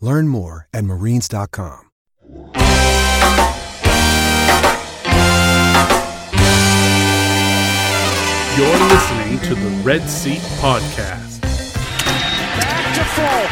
[0.00, 1.90] Learn more at marines.com.
[8.56, 11.40] You're listening to the Red Seat Podcast.
[11.42, 13.44] Back to full.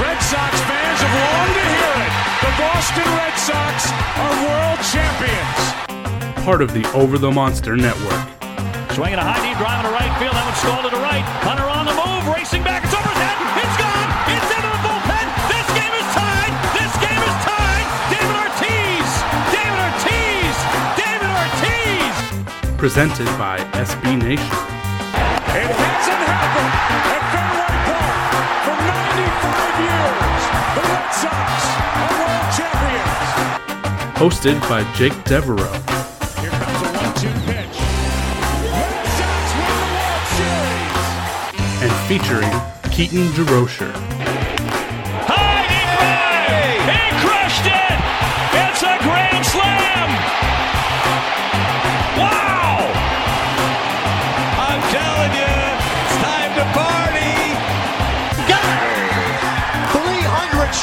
[0.00, 2.12] Red Sox fans have longed to hear it.
[2.40, 6.44] The Boston Red Sox are world champions.
[6.46, 8.24] part of the Over the Monster Network.
[8.96, 10.32] Swinging a high knee drive to right field.
[10.32, 11.24] That one stalled to the right.
[11.44, 12.84] Hunter on the move, racing back.
[12.84, 13.07] It's over
[22.78, 24.46] Presented by SB Nation.
[24.46, 26.74] It hasn't happened
[27.10, 28.22] at Fenway Park
[28.62, 30.42] for 95 years.
[30.78, 31.58] The Red Sox
[31.98, 33.18] are world champions.
[34.16, 35.74] Hosted by Jake Devereaux.
[36.40, 37.76] Here comes a one-two pitch.
[38.70, 41.82] Red Sox win the World Series.
[41.82, 42.54] And featuring
[42.92, 44.07] Keaton DeRocher.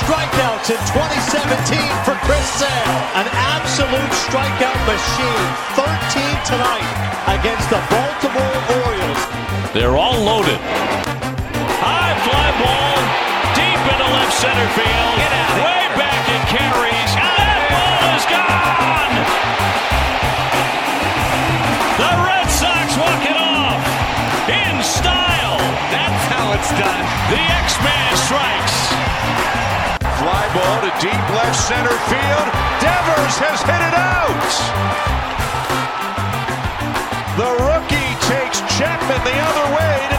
[0.05, 2.97] Strikeouts in 2017 for Chris Sale.
[3.17, 5.49] An absolute strikeout machine.
[5.73, 6.89] 13 tonight
[7.33, 9.21] against the Baltimore Orioles.
[9.73, 10.61] They're all loaded.
[11.81, 12.97] High fly ball,
[13.57, 15.17] deep into left center field.
[15.65, 17.11] Way back it carries.
[17.17, 19.15] That ball is gone.
[21.97, 23.81] The Red Sox walk it off
[24.53, 25.57] in style.
[25.89, 27.03] That's how it's done.
[27.33, 28.74] The X-Man strikes.
[30.65, 32.47] Ball to deep left center field.
[32.81, 34.49] Devers has hit it out.
[37.37, 40.14] The rookie takes Chapman the other way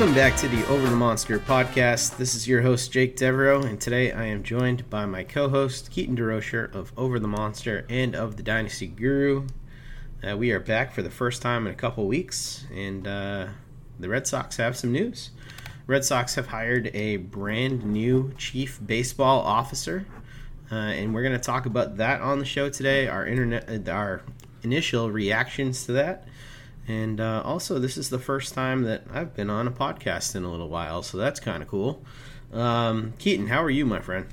[0.00, 2.16] Welcome back to the Over the Monster podcast.
[2.16, 5.90] This is your host, Jake Devereaux, and today I am joined by my co host,
[5.90, 9.46] Keaton DeRocher of Over the Monster and of the Dynasty Guru.
[10.26, 13.48] Uh, we are back for the first time in a couple weeks, and uh,
[13.98, 15.32] the Red Sox have some news.
[15.86, 20.06] Red Sox have hired a brand new chief baseball officer,
[20.72, 23.06] uh, and we're going to talk about that on the show today.
[23.06, 24.22] Our internet, uh, our
[24.62, 26.26] initial reactions to that,
[26.90, 30.42] and uh, also this is the first time that I've been on a podcast in
[30.42, 32.02] a little while, so that's kind of cool.
[32.52, 34.26] Um, Keaton, how are you, my friend?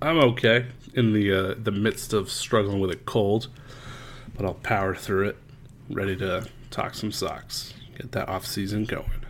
[0.00, 3.48] I'm okay in the uh, the midst of struggling with a cold,
[4.36, 5.36] but I'll power through it.
[5.90, 9.24] Ready to talk some Sox, get that off season going.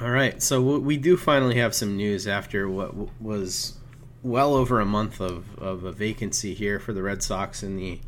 [0.00, 3.74] All right, so we do finally have some news after what was
[4.22, 8.00] well over a month of, of a vacancy here for the Red Sox in the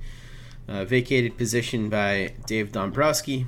[0.69, 3.47] uh, vacated position by Dave Dombrowski.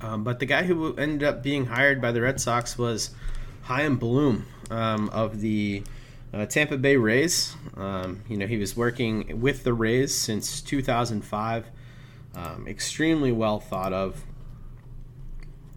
[0.00, 3.10] Um, but the guy who ended up being hired by the Red Sox was
[3.62, 5.82] Chaim Bloom um, of the
[6.32, 7.54] uh, Tampa Bay Rays.
[7.76, 11.66] Um, you know, he was working with the Rays since 2005.
[12.34, 14.24] Um, extremely well thought of.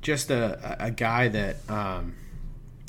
[0.02, 2.16] Just a, a guy that, um,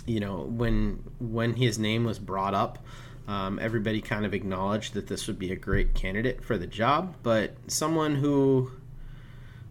[0.04, 2.84] you know, when when his name was brought up,
[3.26, 7.14] Um, everybody kind of acknowledged that this would be a great candidate for the job,
[7.22, 8.70] but someone who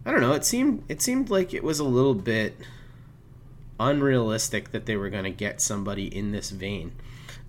[0.06, 0.32] I don't know.
[0.32, 2.56] It seemed it seemed like it was a little bit
[3.80, 6.92] unrealistic that they were going to get somebody in this vein.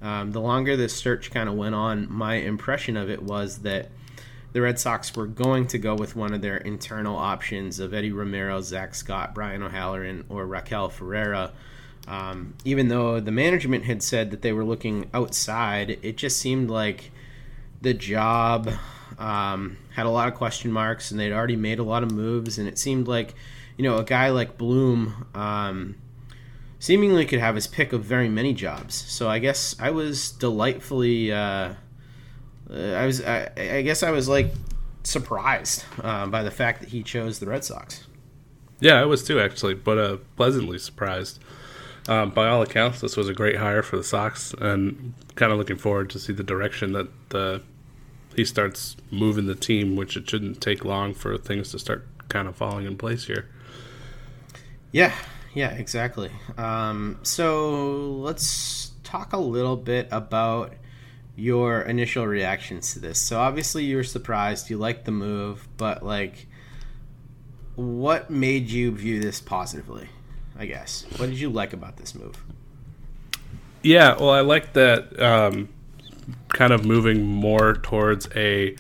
[0.01, 3.89] Um, the longer this search kind of went on, my impression of it was that
[4.53, 8.11] the Red Sox were going to go with one of their internal options of Eddie
[8.11, 11.51] Romero, Zach Scott, Brian O'Halloran, or Raquel Ferreira.
[12.07, 16.69] Um, even though the management had said that they were looking outside, it just seemed
[16.69, 17.11] like
[17.81, 18.69] the job
[19.17, 22.57] um, had a lot of question marks and they'd already made a lot of moves.
[22.57, 23.33] And it seemed like,
[23.77, 25.95] you know, a guy like Bloom um,
[26.79, 28.95] seemingly could have his pick of very many jobs.
[28.95, 31.73] So I guess I was delightfully, uh,
[32.69, 34.51] I was, I, I, guess I was like
[35.03, 38.05] surprised uh, by the fact that he chose the Red Sox.
[38.79, 41.39] Yeah, I was too actually, but uh, pleasantly surprised.
[42.07, 45.57] Um, by all accounts, this was a great hire for the Sox, and kind of
[45.57, 47.61] looking forward to see the direction that the
[48.35, 52.47] he starts moving the team, which it shouldn't take long for things to start kind
[52.47, 53.47] of falling in place here.
[54.91, 55.13] Yeah,
[55.53, 56.31] yeah, exactly.
[56.57, 60.73] Um, so let's talk a little bit about
[61.35, 63.19] your initial reactions to this.
[63.19, 66.47] So obviously you were surprised, you liked the move, but like,
[67.75, 70.09] what made you view this positively?
[70.57, 71.05] I guess.
[71.17, 72.43] What did you like about this move?
[73.81, 75.69] Yeah, well, I like that um,
[76.49, 78.75] kind of moving more towards a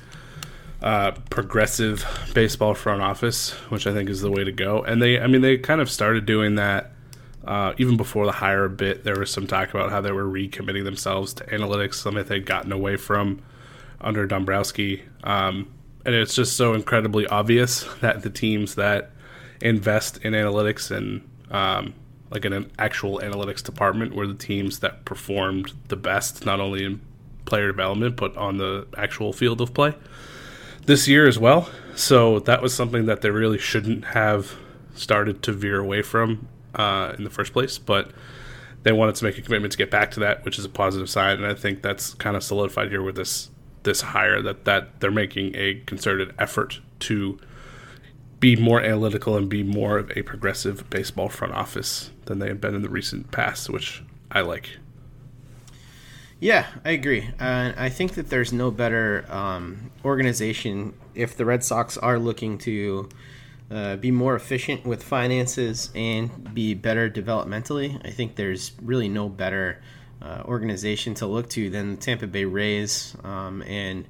[0.81, 4.83] uh, progressive baseball front office, which I think is the way to go.
[4.83, 6.91] And they, I mean, they kind of started doing that
[7.45, 9.03] uh, even before the hire bit.
[9.03, 12.71] There was some talk about how they were recommitting themselves to analytics, something they'd gotten
[12.71, 13.41] away from
[14.01, 15.03] under Dombrowski.
[15.23, 15.71] Um,
[16.05, 19.11] and it's just so incredibly obvious that the teams that
[19.61, 21.93] invest in analytics and um,
[22.31, 26.83] like in an actual analytics department where the teams that performed the best, not only
[26.85, 27.01] in
[27.45, 29.93] player development but on the actual field of play
[30.85, 31.69] this year as well.
[31.95, 34.55] So that was something that they really shouldn't have
[34.93, 37.77] started to veer away from uh, in the first place.
[37.77, 38.11] But
[38.83, 41.09] they wanted to make a commitment to get back to that, which is a positive
[41.09, 41.37] sign.
[41.37, 43.49] And I think that's kind of solidified here with this
[43.83, 47.39] this hire that that they're making a concerted effort to
[48.45, 52.61] be more analytical and be more of a progressive baseball front office than they have
[52.61, 54.77] been in the recent past, which I like.
[56.39, 57.27] Yeah, I agree.
[57.39, 62.59] Uh, I think that there's no better um, organization if the Red Sox are looking
[62.59, 63.09] to
[63.71, 67.99] uh, be more efficient with finances and be better developmentally.
[68.05, 69.81] I think there's really no better
[70.21, 73.17] uh, organization to look to than the Tampa Bay Rays.
[73.23, 74.05] Um, and,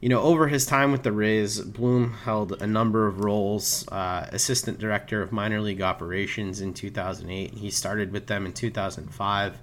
[0.00, 4.26] you know, over his time with the Rays, Bloom held a number of roles uh,
[4.32, 7.52] assistant director of minor league operations in 2008.
[7.52, 9.58] He started with them in 2005.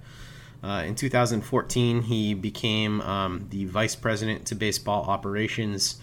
[0.62, 6.00] Uh, in 2014, he became um, the vice president to baseball operations.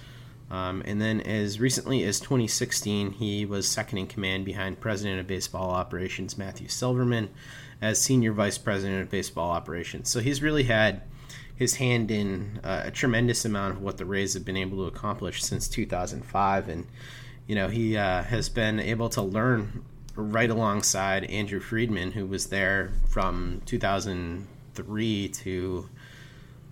[0.51, 5.27] Um, and then, as recently as 2016, he was second in command behind president of
[5.27, 7.29] baseball operations Matthew Silverman
[7.81, 10.09] as senior vice president of baseball operations.
[10.09, 11.01] So he's really had
[11.55, 14.83] his hand in uh, a tremendous amount of what the Rays have been able to
[14.83, 16.69] accomplish since 2005.
[16.69, 16.85] And,
[17.47, 19.83] you know, he uh, has been able to learn
[20.15, 25.89] right alongside Andrew Friedman, who was there from 2003 to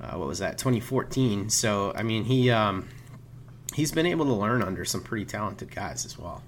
[0.01, 1.49] uh, what was that 2014.
[1.49, 2.87] So I mean he um,
[3.73, 6.43] he's been able to learn under some pretty talented guys as well.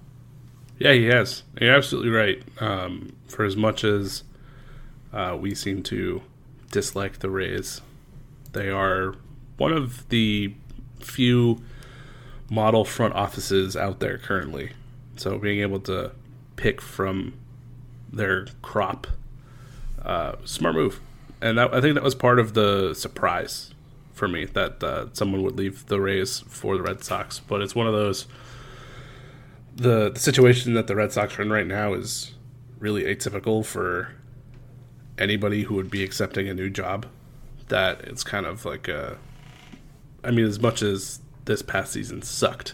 [0.77, 1.43] Yeah, he has.
[1.59, 2.43] You're absolutely right.
[2.59, 4.23] Um, for as much as
[5.13, 6.21] uh, we seem to
[6.71, 7.79] dislike the Rays,
[8.55, 9.13] they are
[9.57, 10.55] one of the
[10.99, 11.61] few
[12.49, 14.71] model front offices out there currently.
[15.17, 16.11] So being able to
[16.55, 17.33] pick from
[18.11, 19.07] their crop.
[20.01, 21.01] Uh, smart move,
[21.41, 23.73] and that, I think that was part of the surprise
[24.13, 27.39] for me that uh, someone would leave the Rays for the Red Sox.
[27.39, 28.27] But it's one of those.
[29.75, 32.35] The, the situation that the Red Sox are in right now is
[32.79, 34.13] really atypical for
[35.17, 37.07] anybody who would be accepting a new job.
[37.69, 39.17] That it's kind of like a.
[40.23, 42.73] I mean, as much as this past season sucked,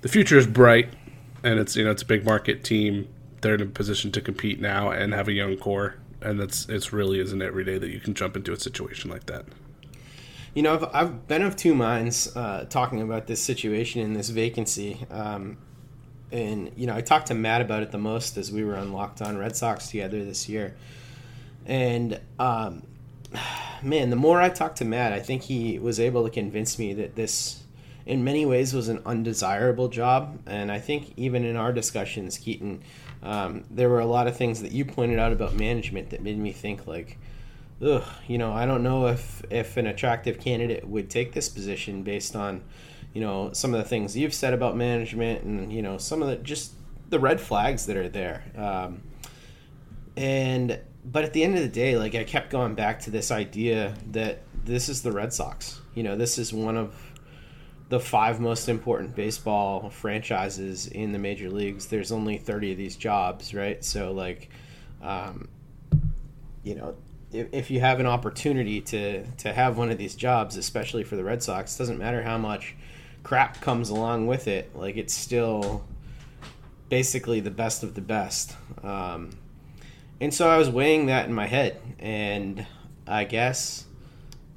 [0.00, 0.88] the future is bright
[1.42, 3.08] and it's you know it's a big market team.
[3.40, 6.92] They're in a position to compete now and have a young core, and that's it's
[6.92, 9.44] really isn't every day that you can jump into a situation like that.
[10.54, 14.30] You know, I've, I've been of two minds uh, talking about this situation and this
[14.30, 15.06] vacancy.
[15.10, 15.58] Um,
[16.32, 18.92] and, you know, I talked to Matt about it the most as we were on
[18.92, 20.74] Locked On Red Sox together this year.
[21.64, 22.82] And, um,
[23.82, 26.94] man, the more I talked to Matt, I think he was able to convince me
[26.94, 27.62] that this
[28.08, 30.38] in many ways was an undesirable job.
[30.46, 32.82] And I think even in our discussions, Keaton,
[33.22, 36.38] um, there were a lot of things that you pointed out about management that made
[36.38, 37.18] me think like,
[37.82, 42.02] ugh, you know, I don't know if if an attractive candidate would take this position
[42.02, 42.62] based on,
[43.12, 46.28] you know, some of the things you've said about management and you know some of
[46.28, 46.72] the just
[47.10, 48.42] the red flags that are there.
[48.56, 49.02] Um,
[50.18, 53.30] and but at the end of the day, like I kept going back to this
[53.30, 55.80] idea that this is the Red Sox.
[55.94, 56.94] You know, this is one of
[57.88, 61.86] the five most important baseball franchises in the major leagues.
[61.86, 63.82] There's only 30 of these jobs, right?
[63.82, 64.50] So like,
[65.00, 65.48] um,
[66.64, 66.96] you know,
[67.32, 71.14] if, if you have an opportunity to to have one of these jobs, especially for
[71.14, 72.74] the Red Sox, doesn't matter how much
[73.22, 74.74] crap comes along with it.
[74.74, 75.84] Like it's still
[76.88, 78.56] basically the best of the best.
[78.82, 79.30] Um,
[80.20, 82.66] and so I was weighing that in my head, and
[83.06, 83.84] I guess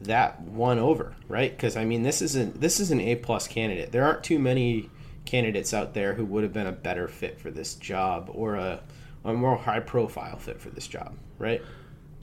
[0.02, 1.52] that won over, right?
[1.52, 3.92] Because I mean, this isn't this is an A plus candidate.
[3.92, 4.90] There aren't too many
[5.26, 8.82] candidates out there who would have been a better fit for this job or a,
[9.24, 11.62] a more high profile fit for this job, right?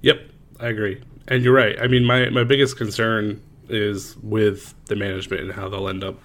[0.03, 0.21] Yep,
[0.61, 1.03] I agree.
[1.29, 1.81] And you're right.
[1.81, 6.19] I mean, my, my biggest concern is with the management and how they'll end up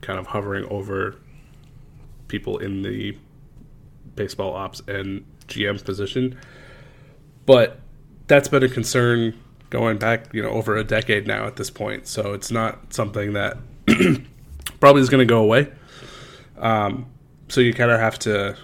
[0.00, 1.16] kind of hovering over
[2.28, 3.16] people in the
[4.16, 6.38] baseball ops and GM position.
[7.46, 7.80] But
[8.26, 9.38] that's been a concern
[9.70, 12.06] going back, you know, over a decade now at this point.
[12.06, 13.56] So it's not something that
[14.80, 15.70] probably is going to go away.
[16.58, 17.06] Um,
[17.48, 18.56] so you kind of have to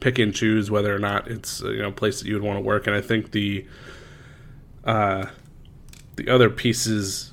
[0.00, 2.56] pick and choose whether or not it's you know a place that you would want
[2.56, 2.86] to work.
[2.86, 3.66] And I think the
[4.84, 5.26] uh,
[6.16, 7.32] the other pieces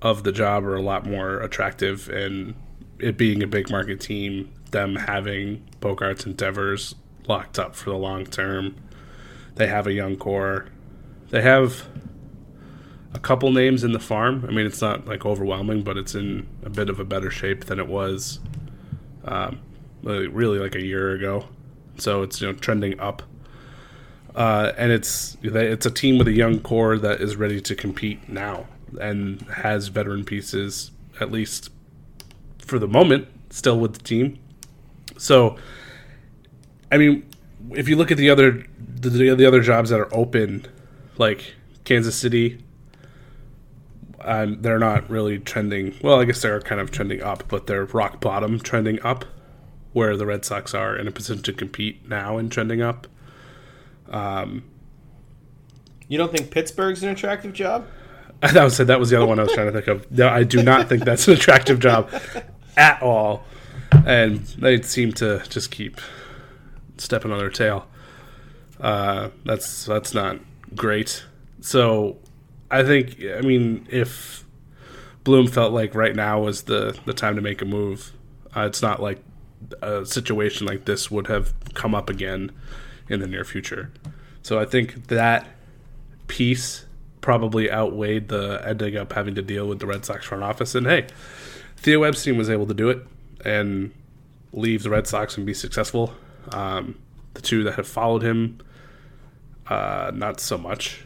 [0.00, 2.54] of the job are a lot more attractive, and
[2.98, 6.94] it being a big market team, them having Bogaerts and Devers
[7.28, 8.76] locked up for the long term.
[9.54, 10.66] They have a young core.
[11.30, 11.86] They have
[13.12, 14.44] a couple names in the farm.
[14.48, 17.66] I mean, it's not like overwhelming, but it's in a bit of a better shape
[17.66, 18.40] than it was
[19.24, 19.60] um,
[20.02, 21.46] really like a year ago.
[21.96, 23.22] So it's you know trending up,
[24.34, 28.28] uh, and it's it's a team with a young core that is ready to compete
[28.28, 28.66] now
[29.00, 31.70] and has veteran pieces at least
[32.58, 34.38] for the moment still with the team.
[35.16, 35.56] So,
[36.90, 37.28] I mean,
[37.72, 38.64] if you look at the other
[39.00, 40.66] the, the other jobs that are open,
[41.16, 41.54] like
[41.84, 42.58] Kansas City,
[44.20, 45.94] um, they're not really trending.
[46.02, 49.24] Well, I guess they're kind of trending up, but they're rock bottom trending up,
[49.92, 53.06] where the Red Sox are in a position to compete now and trending up.
[54.10, 54.64] Um,
[56.08, 57.86] you don't think Pittsburgh's an attractive job?
[58.40, 60.12] That was that was the other one I was trying to think of.
[60.12, 62.08] No, I do not think that's an attractive job
[62.76, 63.42] at all,
[64.06, 66.00] and they seem to just keep
[66.98, 67.86] stepping on their tail.
[68.80, 70.38] Uh, that's that's not
[70.74, 71.24] great.
[71.60, 72.18] So
[72.70, 74.44] I think I mean if
[75.24, 78.12] Bloom felt like right now was the the time to make a move,
[78.56, 79.22] uh, it's not like
[79.82, 82.52] a situation like this would have come up again
[83.08, 83.90] in the near future.
[84.42, 85.46] So I think that
[86.28, 86.84] piece
[87.20, 90.74] probably outweighed the ending up having to deal with the Red Sox front office.
[90.74, 91.06] And hey,
[91.76, 93.06] Theo Epstein was able to do it
[93.44, 93.92] and
[94.52, 96.14] leave the Red Sox and be successful.
[96.52, 96.98] Um,
[97.34, 98.58] the two that have followed him,
[99.66, 101.04] uh, not so much.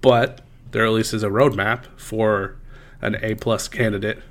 [0.00, 0.40] But
[0.72, 2.56] there at least is a roadmap for
[3.00, 4.22] an A plus candidate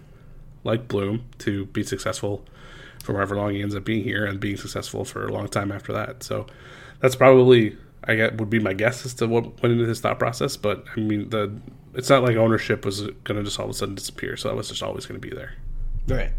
[0.63, 2.45] like Bloom to be successful
[3.03, 5.71] for however long he ends up being here and being successful for a long time
[5.71, 6.23] after that.
[6.23, 6.45] So
[6.99, 10.19] that's probably I get would be my guess as to what went into his thought
[10.19, 10.57] process.
[10.57, 11.53] But I mean, the
[11.93, 14.37] it's not like ownership was going to just all of a sudden disappear.
[14.37, 15.53] So that was just always going to be there.
[16.07, 16.31] Right.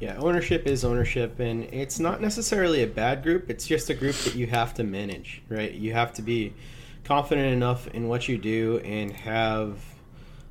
[0.00, 3.50] Yeah, ownership is ownership, and it's not necessarily a bad group.
[3.50, 5.72] It's just a group that you have to manage, right?
[5.72, 6.54] You have to be
[7.04, 9.80] confident enough in what you do and have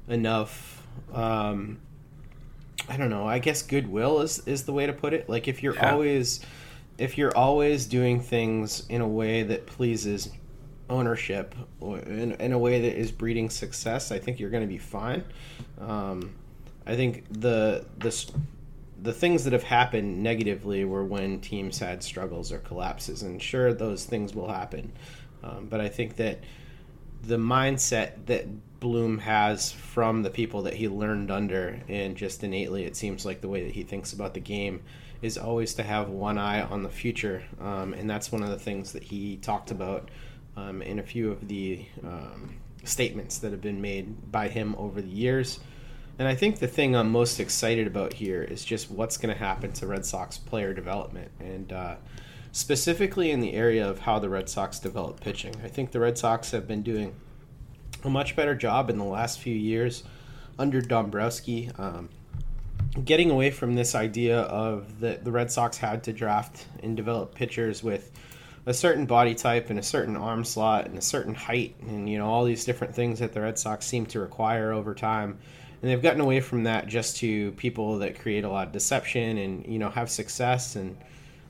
[0.09, 0.85] enough.
[1.13, 1.79] Um,
[2.89, 3.25] I don't know.
[3.25, 5.29] I guess goodwill is is the way to put it.
[5.29, 5.91] Like if you're yeah.
[5.91, 6.41] always
[6.97, 10.29] if you're always doing things in a way that pleases
[10.89, 14.77] ownership in, in a way that is breeding success, I think you're going to be
[14.77, 15.23] fine.
[15.79, 16.33] Um,
[16.85, 18.11] I think the the
[19.01, 23.73] the things that have happened negatively were when teams had struggles or collapses, and sure,
[23.73, 24.91] those things will happen.
[25.43, 26.39] Um, but I think that
[27.23, 28.47] the mindset that
[28.79, 33.41] Bloom has from the people that he learned under, and just innately, it seems like
[33.41, 34.81] the way that he thinks about the game
[35.21, 38.59] is always to have one eye on the future, um, and that's one of the
[38.59, 40.09] things that he talked about
[40.55, 45.01] um, in a few of the um, statements that have been made by him over
[45.01, 45.59] the years.
[46.19, 49.39] And I think the thing I'm most excited about here is just what's going to
[49.39, 51.95] happen to Red Sox player development, and uh,
[52.51, 55.53] specifically in the area of how the Red Sox develop pitching.
[55.63, 57.13] I think the Red Sox have been doing
[58.03, 60.03] a much better job in the last few years
[60.57, 61.69] under Dombrowski.
[61.77, 62.09] Um,
[63.05, 67.35] getting away from this idea of that the Red Sox had to draft and develop
[67.35, 68.11] pitchers with
[68.65, 72.17] a certain body type and a certain arm slot and a certain height and you
[72.17, 75.37] know all these different things that the Red Sox seem to require over time.
[75.81, 79.37] And they've gotten away from that just to people that create a lot of deception
[79.37, 80.97] and you know have success and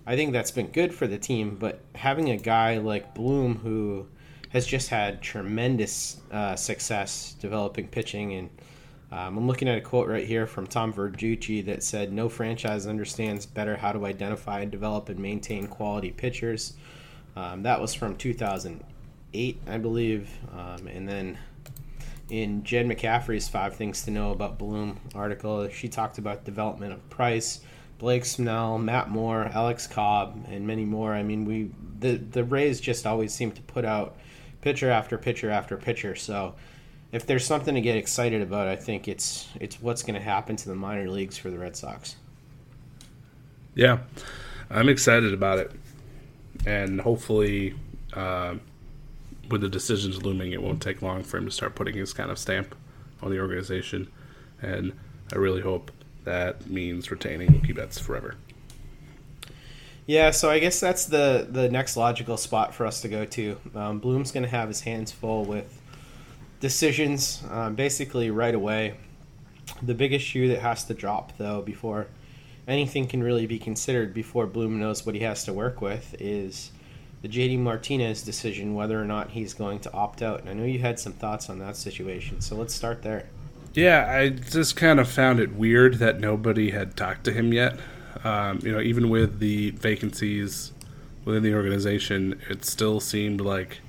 [0.05, 4.07] I think that's been good for the team, but having a guy like Bloom who
[4.51, 8.49] has just had tremendous uh, success developing pitching and
[9.11, 12.85] um, I'm looking at a quote right here from Tom Verducci that said, "No franchise
[12.85, 16.73] understands better how to identify, develop, and maintain quality pitchers."
[17.37, 20.29] Um, that was from 2008, I believe.
[20.51, 21.37] Um, and then
[22.29, 27.09] in Jen McCaffrey's Five Things to Know About Bloom article, she talked about development of
[27.09, 27.61] Price,
[27.99, 31.13] Blake Snell, Matt Moore, Alex Cobb, and many more.
[31.13, 34.17] I mean, we the the Rays just always seem to put out
[34.61, 36.15] pitcher after pitcher after pitcher.
[36.15, 36.55] So
[37.11, 40.55] if there's something to get excited about, I think it's it's what's going to happen
[40.57, 42.15] to the minor leagues for the Red Sox.
[43.73, 43.99] Yeah,
[44.69, 45.71] I'm excited about it,
[46.65, 47.75] and hopefully,
[48.13, 48.55] uh,
[49.49, 52.31] with the decisions looming, it won't take long for him to start putting his kind
[52.31, 52.75] of stamp
[53.21, 54.11] on the organization,
[54.61, 54.93] and
[55.31, 55.91] I really hope
[56.23, 58.35] that means retaining Mookie Betts forever.
[60.05, 63.57] Yeah, so I guess that's the the next logical spot for us to go to.
[63.75, 65.81] Um, Bloom's going to have his hands full with
[66.59, 68.95] decisions um, basically right away.
[69.81, 72.07] The biggest shoe that has to drop, though, before
[72.69, 76.71] anything can really be considered, before Bloom knows what he has to work with, is
[77.21, 80.41] the JD Martinez decision whether or not he's going to opt out.
[80.41, 83.25] And I know you had some thoughts on that situation, so let's start there.
[83.73, 87.77] Yeah, I just kind of found it weird that nobody had talked to him yet.
[88.23, 90.71] Um, you know, even with the vacancies
[91.25, 93.79] within the organization, it still seemed like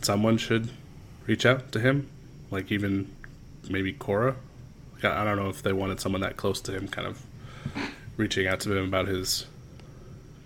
[0.00, 0.70] someone should
[1.26, 2.08] reach out to him,
[2.50, 3.10] like even
[3.68, 4.36] maybe Cora.
[5.02, 7.20] I don't know if they wanted someone that close to him, kind of
[8.16, 9.46] reaching out to him about his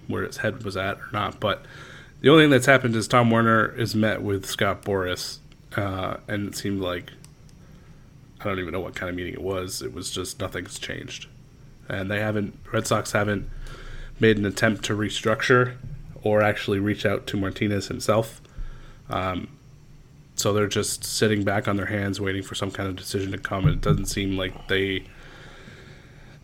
[0.09, 1.41] where his head was at or not.
[1.41, 1.65] But
[2.21, 5.39] the only thing that's happened is Tom Werner is met with Scott Boras,
[5.77, 7.13] uh, and it seemed like
[8.41, 9.83] I don't even know what kind of meeting it was.
[9.83, 11.27] It was just nothing's changed,
[11.89, 12.59] and they haven't.
[12.73, 13.49] Red Sox haven't
[14.21, 15.77] made an attempt to restructure
[16.23, 18.41] or actually reach out to Martinez himself.
[19.09, 19.49] Um,
[20.35, 23.39] so they're just sitting back on their hands waiting for some kind of decision to
[23.39, 23.67] come.
[23.67, 25.05] And it doesn't seem like they.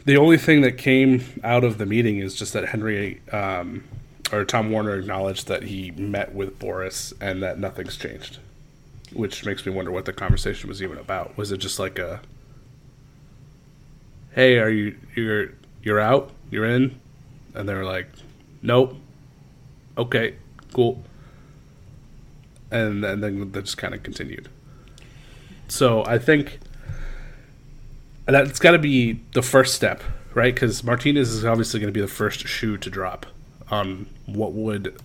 [0.05, 3.85] The only thing that came out of the meeting is just that Henry um,
[4.33, 8.39] or Tom Werner acknowledged that he met with Boras and that nothing's changed,
[9.13, 11.37] which makes me wonder what the conversation was even about.
[11.37, 12.21] Was it just like a,
[14.35, 15.51] "Hey, are you you're
[15.83, 16.99] you're out, you're in,"
[17.55, 18.09] and they're like,
[18.61, 18.97] "Nope."
[19.97, 20.35] Okay,
[20.73, 21.05] cool
[22.73, 24.49] and, and then that just kind of continued.
[25.69, 26.59] So I think
[28.33, 30.03] that's got to be the first step,
[30.35, 30.55] right?
[30.55, 33.27] Because Martinez is obviously going to be the first shoe to drop
[33.71, 34.97] on what would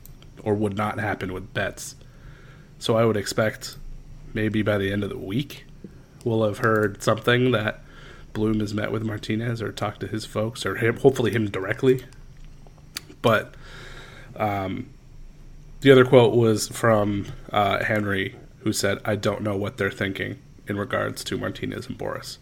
[0.43, 1.95] or would not happen with Betts.
[2.79, 3.77] So I would expect
[4.33, 5.65] maybe by the end of the week
[6.23, 7.81] we'll have heard something that
[8.33, 12.03] Bloom has met with Martinez or talked to his folks or him, hopefully him directly.
[13.21, 13.55] But
[14.35, 14.89] um,
[15.81, 20.37] the other quote was from uh, Henry, who said, "I don't know what they're thinking
[20.67, 22.37] in regards to Martinez and Boras."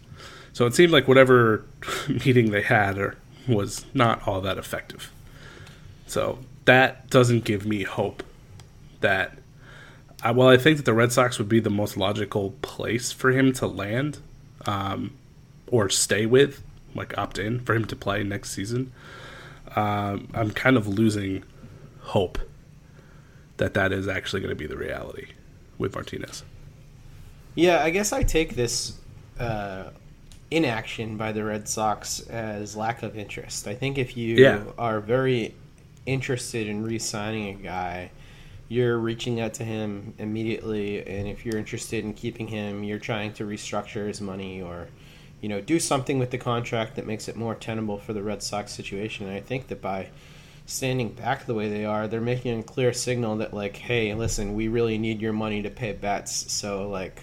[0.56, 1.66] So it seemed like whatever
[2.08, 5.12] meeting they had or, was not all that effective.
[6.06, 8.22] So that doesn't give me hope
[9.02, 9.36] that.
[10.22, 13.32] I, well, I think that the Red Sox would be the most logical place for
[13.32, 14.20] him to land,
[14.64, 15.12] um,
[15.66, 16.62] or stay with,
[16.94, 18.92] like opt in for him to play next season.
[19.76, 21.44] Um, I'm kind of losing
[22.00, 22.38] hope
[23.58, 25.26] that that is actually going to be the reality
[25.76, 26.44] with Martinez.
[27.54, 28.98] Yeah, I guess I take this
[29.38, 29.90] uh,
[30.50, 33.66] inaction by the Red Sox as lack of interest.
[33.66, 34.62] I think if you yeah.
[34.78, 35.54] are very
[36.06, 38.10] interested in re-signing a guy,
[38.68, 43.32] you're reaching out to him immediately, and if you're interested in keeping him, you're trying
[43.34, 44.88] to restructure his money or,
[45.40, 48.42] you know, do something with the contract that makes it more tenable for the Red
[48.42, 49.26] Sox situation.
[49.26, 50.08] And I think that by
[50.66, 54.54] standing back the way they are, they're making a clear signal that like, hey, listen,
[54.54, 57.22] we really need your money to pay Betts, so like,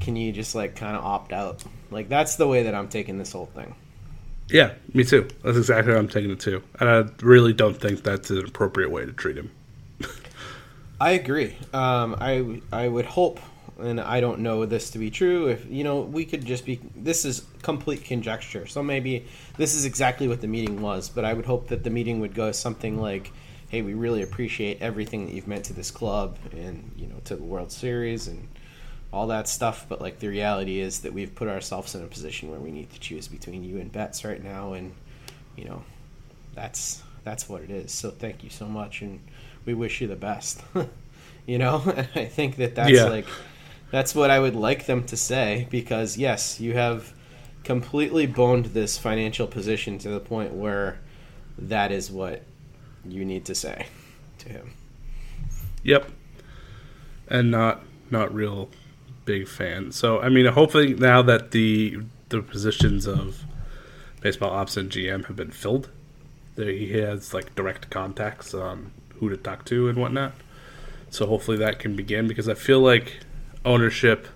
[0.00, 1.64] can you just like kind of opt out?
[1.92, 3.74] Like that's the way that I'm taking this whole thing.
[4.48, 5.28] Yeah, me too.
[5.42, 8.90] That's exactly how I'm taking it too, and I really don't think that's an appropriate
[8.90, 9.50] way to treat him.
[11.00, 11.56] I agree.
[11.72, 13.40] Um, I I would hope
[13.82, 15.48] and I don't know this to be true.
[15.48, 16.80] If you know, we could just be.
[16.96, 18.66] This is complete conjecture.
[18.66, 19.26] So maybe
[19.56, 21.08] this is exactly what the meeting was.
[21.08, 23.32] But I would hope that the meeting would go something like,
[23.68, 27.36] "Hey, we really appreciate everything that you've meant to this club, and you know, to
[27.36, 28.48] the World Series and
[29.12, 29.86] all that stuff.
[29.88, 32.90] But like the reality is that we've put ourselves in a position where we need
[32.92, 34.92] to choose between you and Betts right now, and
[35.56, 35.82] you know,
[36.54, 37.92] that's that's what it is.
[37.92, 39.20] So thank you so much, and
[39.64, 40.62] we wish you the best.
[41.46, 41.82] you know,
[42.14, 43.04] I think that that's yeah.
[43.04, 43.26] like
[43.90, 47.12] that's what I would like them to say because yes, you have
[47.64, 50.98] completely boned this financial position to the point where
[51.58, 52.42] that is what
[53.04, 53.86] you need to say
[54.38, 54.72] to him.
[55.82, 56.10] Yep.
[57.28, 58.68] And not not real
[59.24, 59.92] big fan.
[59.92, 63.44] So I mean, hopefully now that the the positions of
[64.20, 65.90] baseball ops and GM have been filled,
[66.54, 70.32] that he has like direct contacts on who to talk to and whatnot.
[71.10, 73.20] So hopefully that can begin because I feel like
[73.64, 74.28] ownership,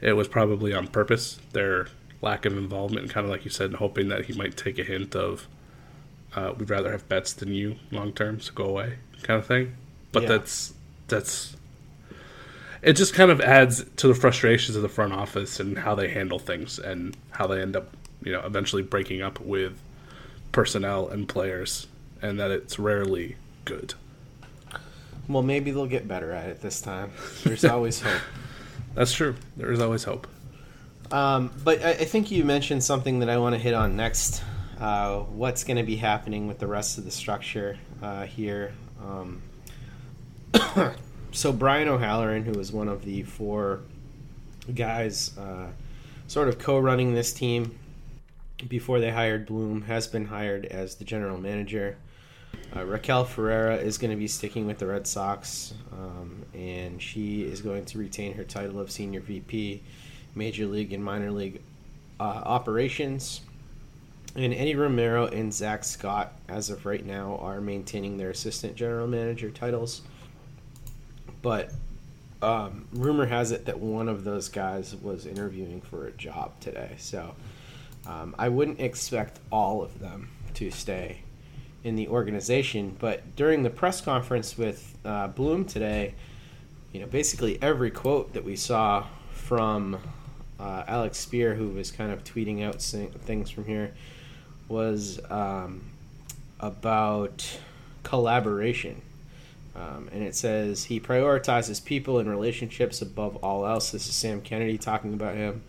[0.00, 1.40] it was probably on purpose.
[1.52, 1.88] Their
[2.22, 5.14] lack of involvement, kind of like you said, hoping that he might take a hint
[5.16, 5.46] of,
[6.34, 9.74] uh, we'd rather have Betts than you long term, so go away, kind of thing.
[10.12, 10.28] But yeah.
[10.30, 10.74] that's
[11.08, 11.56] that's
[12.84, 16.08] it just kind of adds to the frustrations of the front office and how they
[16.08, 17.88] handle things and how they end up,
[18.22, 19.78] you know, eventually breaking up with
[20.52, 21.86] personnel and players,
[22.20, 23.94] and that it's rarely good.
[25.26, 27.10] Well, maybe they'll get better at it this time.
[27.44, 28.20] There's always hope.
[28.94, 29.34] That's true.
[29.56, 30.26] There is always hope.
[31.10, 34.42] Um, but I, I, think you mentioned something that I want to hit on next.
[34.78, 38.72] Uh, what's going to be happening with the rest of the structure uh, here?
[39.02, 39.42] Um,
[41.34, 43.80] so Brian O'Halloran, who was one of the four
[44.72, 45.66] guys, uh,
[46.28, 47.76] sort of co-running this team
[48.68, 51.96] before they hired Bloom, has been hired as the general manager.
[52.74, 57.42] Uh, Raquel Ferreira is going to be sticking with the Red Sox, um, and she
[57.42, 59.82] is going to retain her title of senior VP,
[60.36, 61.60] Major League and Minor League
[62.20, 63.40] uh, operations.
[64.36, 69.08] And Eddie Romero and Zach Scott, as of right now, are maintaining their assistant general
[69.08, 70.02] manager titles.
[71.44, 71.70] But
[72.40, 76.94] um, rumor has it that one of those guys was interviewing for a job today.
[76.96, 77.34] So
[78.06, 81.20] um, I wouldn't expect all of them to stay
[81.84, 82.96] in the organization.
[82.98, 86.14] But during the press conference with uh, Bloom today,
[86.92, 89.04] you know, basically every quote that we saw
[89.34, 89.98] from
[90.58, 93.92] uh, Alex Speier, who was kind of tweeting out things from here,
[94.66, 95.82] was um,
[96.58, 97.58] about
[98.02, 99.02] collaboration.
[99.76, 103.90] Um, and it says he prioritizes people and relationships above all else.
[103.90, 105.62] This is Sam Kennedy talking about him.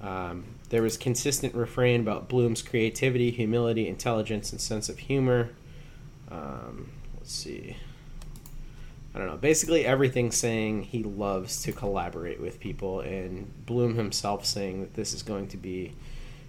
[0.00, 5.50] Um, there was consistent refrain about Bloom's creativity, humility, intelligence, and sense of humor.
[6.30, 7.76] Um, let's see.
[9.14, 9.36] I don't know.
[9.36, 15.14] Basically, everything saying he loves to collaborate with people, and Bloom himself saying that this
[15.14, 15.92] is going to be,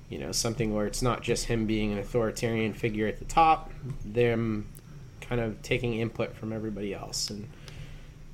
[0.09, 3.71] you know, something where it's not just him being an authoritarian figure at the top,
[4.03, 4.67] them
[5.29, 7.47] kind of taking input from everybody else, and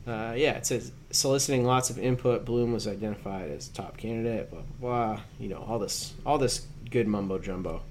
[0.08, 2.46] uh, yeah, it says soliciting lots of input.
[2.46, 4.50] Bloom was identified as top candidate.
[4.52, 5.22] Blah blah blah.
[5.40, 7.82] You know all this, all this good mumbo jumbo.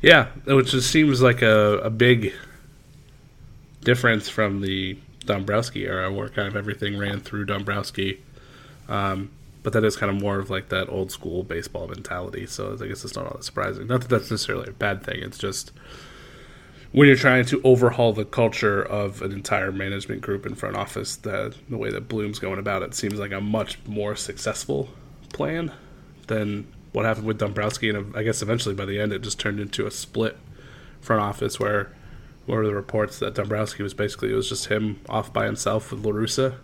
[0.00, 2.32] Yeah, which just seems like a, a big
[3.82, 8.20] difference from the Dombrowski era, where kind of everything ran through Dombrowski.
[8.88, 9.30] Um,
[9.62, 12.46] but that is kind of more of like that old school baseball mentality.
[12.46, 13.86] So I guess it's not all that surprising.
[13.86, 15.22] Not that that's necessarily a bad thing.
[15.22, 15.72] It's just
[16.92, 21.16] when you're trying to overhaul the culture of an entire management group in front office,
[21.16, 24.88] the the way that Bloom's going about it seems like a much more successful
[25.32, 25.72] plan
[26.26, 27.88] than what happened with Dombrowski.
[27.88, 30.36] And uh, I guess eventually by the end, it just turned into a split
[31.00, 31.92] front office where
[32.46, 36.04] were the reports that Dombrowski was basically it was just him off by himself with
[36.04, 36.56] La Russa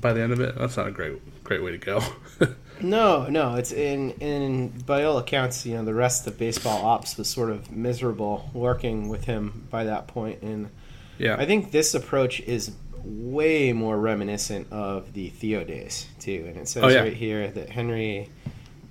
[0.00, 0.56] by the end of it.
[0.58, 2.00] That's not a great great way to go.
[2.80, 7.16] No, no, it's in in by all accounts, you know, the rest of baseball ops
[7.16, 10.14] was sort of miserable working with him by that point.
[10.14, 10.70] point, and
[11.18, 12.72] yeah, I think this approach is
[13.04, 16.44] way more reminiscent of the Theo days too.
[16.48, 17.00] And it says oh, yeah.
[17.00, 18.30] right here that Henry,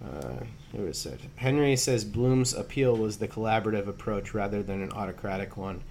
[0.03, 1.19] uh, who was it?
[1.35, 5.81] Henry says Bloom's appeal was the collaborative approach rather than an autocratic one.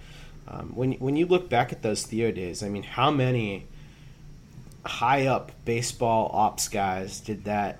[0.47, 3.67] Um, when when you look back at those Theo days, I mean, how many
[4.85, 7.79] high up baseball ops guys did that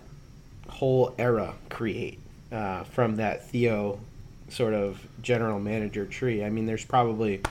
[0.74, 2.20] whole era create
[2.52, 4.00] uh, from that Theo
[4.50, 6.44] sort of general manager tree.
[6.44, 7.42] I mean, there's probably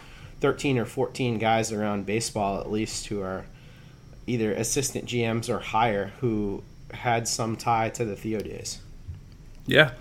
[0.40, 3.46] 13 or 14 guys around baseball at least who are
[4.26, 8.80] either assistant GMs or higher who had some tie to the Theo days.
[9.66, 9.92] Yeah.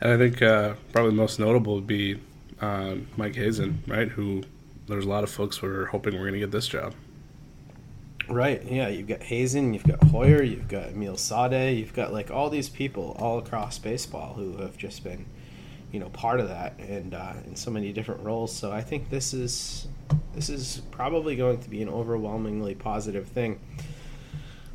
[0.00, 2.20] And I think uh, probably most notable would be
[2.60, 4.08] uh, Mike Hazen, right?
[4.08, 4.44] Who
[4.88, 6.94] there's a lot of folks who are hoping we're going to get this job.
[8.28, 8.62] Right.
[8.64, 8.88] Yeah.
[8.88, 12.68] You've got Hazen, you've got Hoyer, you've got Amiel Sawdaye, you've got like all these
[12.68, 15.26] people all across baseball who have just been,
[15.90, 18.54] you know, part of that and uh, in so many different roles.
[18.54, 19.88] So I think this is
[20.34, 23.60] this is probably going to be an overwhelmingly positive thing.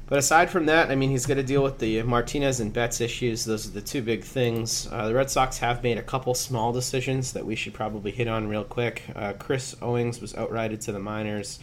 [0.08, 3.02] But aside from that, I mean, he's going to deal with the Martinez and Betts
[3.02, 3.44] issues.
[3.44, 4.88] Those are the two big things.
[4.90, 8.30] Uh, the Red Sox have made a couple small decisions that we should probably hit
[8.30, 9.04] on real quick.
[9.14, 11.60] Uh, Chris Owings was outrighted to the minors.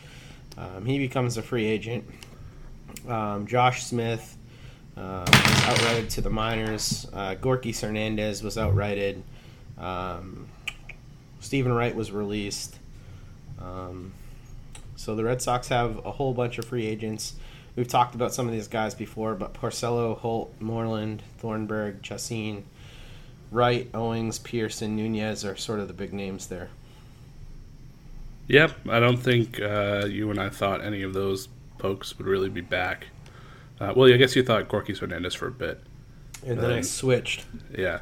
[0.56, 2.04] Um, he becomes a free agent.
[3.08, 4.36] Um, Josh Smith
[4.96, 7.06] uh, was outrighted to the minors.
[7.12, 9.22] Uh, Gorky Hernandez was outrighted.
[9.78, 10.48] Um,
[11.40, 12.78] Steven Wright was released.
[13.60, 14.12] Um,
[14.96, 17.34] so the Red Sox have a whole bunch of free agents.
[17.76, 22.64] We've talked about some of these guys before, but Porcello, Holt, Moreland, Thornburg, Chacin,
[23.50, 26.68] Wright, Owings, Pearson, Nunez are sort of the big names there.
[28.48, 32.48] Yep, I don't think uh, you and I thought any of those folks would really
[32.48, 33.08] be back.
[33.80, 35.82] Uh, well, I guess you thought Gorky Hernandez for a bit,
[36.42, 37.44] and then, then I switched.
[37.76, 38.00] Yeah.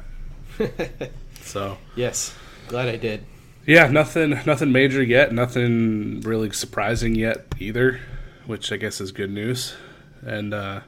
[1.41, 2.35] so yes,
[2.67, 3.25] glad I did.
[3.65, 5.31] Yeah, nothing, nothing major yet.
[5.31, 8.01] Nothing really surprising yet either
[8.45, 9.73] which I guess is good news.
[10.21, 10.81] And uh,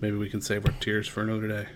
[0.00, 1.66] maybe we can save our tears for another day.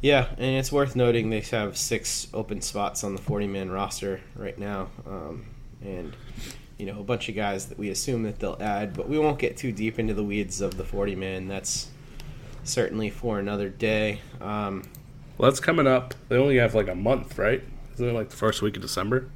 [0.00, 4.20] Yeah, and it's worth noting they have six open spots on the 40 man roster
[4.36, 4.90] right now.
[5.06, 5.46] Um,
[5.82, 6.16] and,
[6.76, 9.38] you know, a bunch of guys that we assume that they'll add, but we won't
[9.40, 11.48] get too deep into the weeds of the 40 man.
[11.48, 11.88] That's
[12.62, 14.20] certainly for another day.
[14.40, 14.84] Um,
[15.36, 16.14] well, that's coming up.
[16.28, 17.62] They only have like a month, right?
[17.94, 19.28] Isn't it like the first week of December?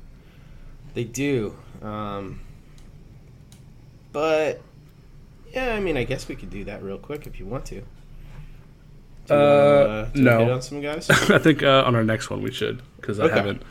[0.94, 1.56] They do.
[1.80, 2.40] Um,
[4.12, 4.60] but
[5.52, 7.82] yeah, I mean, I guess we could do that real quick if you want to.
[9.30, 10.52] Uh, uh no.
[10.52, 11.08] on some guys.
[11.30, 13.36] I think uh, on our next one we should because I okay.
[13.36, 13.62] haven't.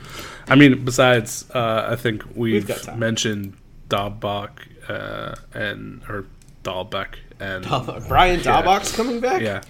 [0.48, 3.58] I mean, besides, uh, I think we've, we've mentioned
[3.90, 4.52] Dahlbach
[4.90, 6.26] uh, and or
[6.64, 8.08] Dalbec and Dahlbach.
[8.08, 9.42] Brian Dahlbach's yeah, coming back.
[9.42, 9.62] Yeah,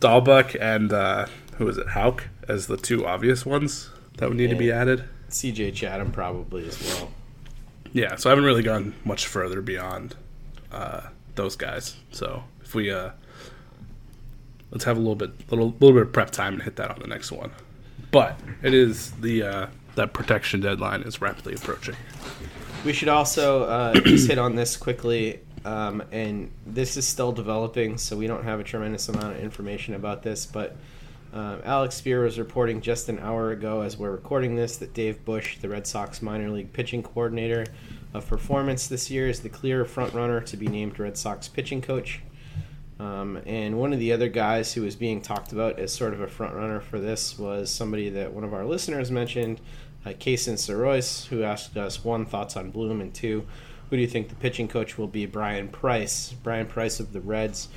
[0.00, 1.88] Dalbec and uh, who is it?
[1.88, 5.04] Houck as the two obvious ones that would need and to be added.
[5.28, 5.72] C.J.
[5.72, 7.10] Chatham probably as well.
[7.92, 10.14] Yeah, so I haven't really gone much further beyond
[10.72, 11.96] uh, those guys.
[12.10, 13.10] So if we uh,
[14.70, 17.00] let's have a little bit, little little bit of prep time and hit that on
[17.00, 17.50] the next one.
[18.10, 21.96] But it is the uh, that protection deadline is rapidly approaching.
[22.84, 27.98] We should also uh, just hit on this quickly, um, and this is still developing,
[27.98, 30.76] so we don't have a tremendous amount of information about this, but.
[31.30, 35.22] Um, Alex Speier was reporting just an hour ago, as we're recording this, that Dave
[35.26, 37.66] Bush, the Red Sox minor league pitching coordinator
[38.14, 42.22] of performance this year, is the clear frontrunner to be named Red Sox pitching coach.
[43.00, 46.20] Um, and one of the other guys who was being talked about as sort of
[46.20, 49.60] a frontrunner for this was somebody that one of our listeners mentioned,
[50.04, 53.46] uh, Kason Sarois, who asked us one thoughts on Bloom and two,
[53.88, 55.26] who do you think the pitching coach will be?
[55.26, 56.34] Brian Price.
[56.42, 57.68] Brian Price of the Reds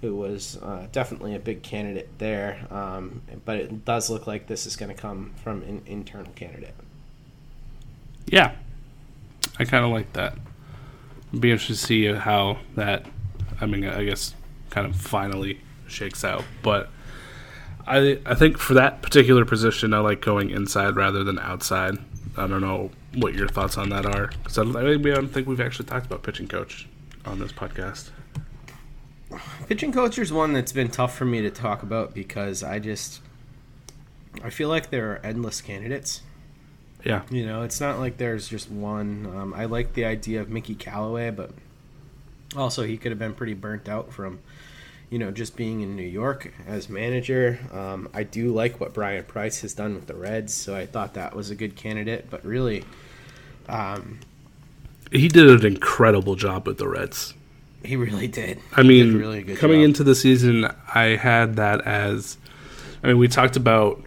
[0.00, 2.66] who was uh, definitely a big candidate there.
[2.70, 6.74] Um, but it does look like this is going to come from an internal candidate.
[8.26, 8.52] Yeah,
[9.58, 10.38] I kind of like that.
[11.38, 13.06] be interested to see how that.
[13.60, 14.34] I mean, I guess
[14.70, 16.90] kind of finally shakes out, but.
[17.86, 21.96] I, I think for that particular position, I like going inside rather than outside.
[22.36, 25.60] I don't know what your thoughts on that are because I, I don't think we've
[25.60, 26.86] actually talked about pitching coach
[27.24, 28.10] on this podcast.
[29.68, 33.20] Pitching coach is one that's been tough for me to talk about because I just
[34.42, 36.22] I feel like there are endless candidates.
[37.04, 39.26] Yeah, you know, it's not like there's just one.
[39.34, 41.52] Um, I like the idea of Mickey Callaway, but
[42.56, 44.40] also he could have been pretty burnt out from
[45.10, 47.58] you know just being in New York as manager.
[47.72, 51.14] Um, I do like what Brian Price has done with the Reds, so I thought
[51.14, 52.28] that was a good candidate.
[52.30, 52.84] But really,
[53.68, 54.20] um,
[55.10, 57.34] he did an incredible job with the Reds.
[57.84, 58.60] He really did.
[58.72, 59.86] I mean, did really coming job.
[59.86, 62.38] into the season, I had that as.
[63.02, 64.04] I mean, we talked about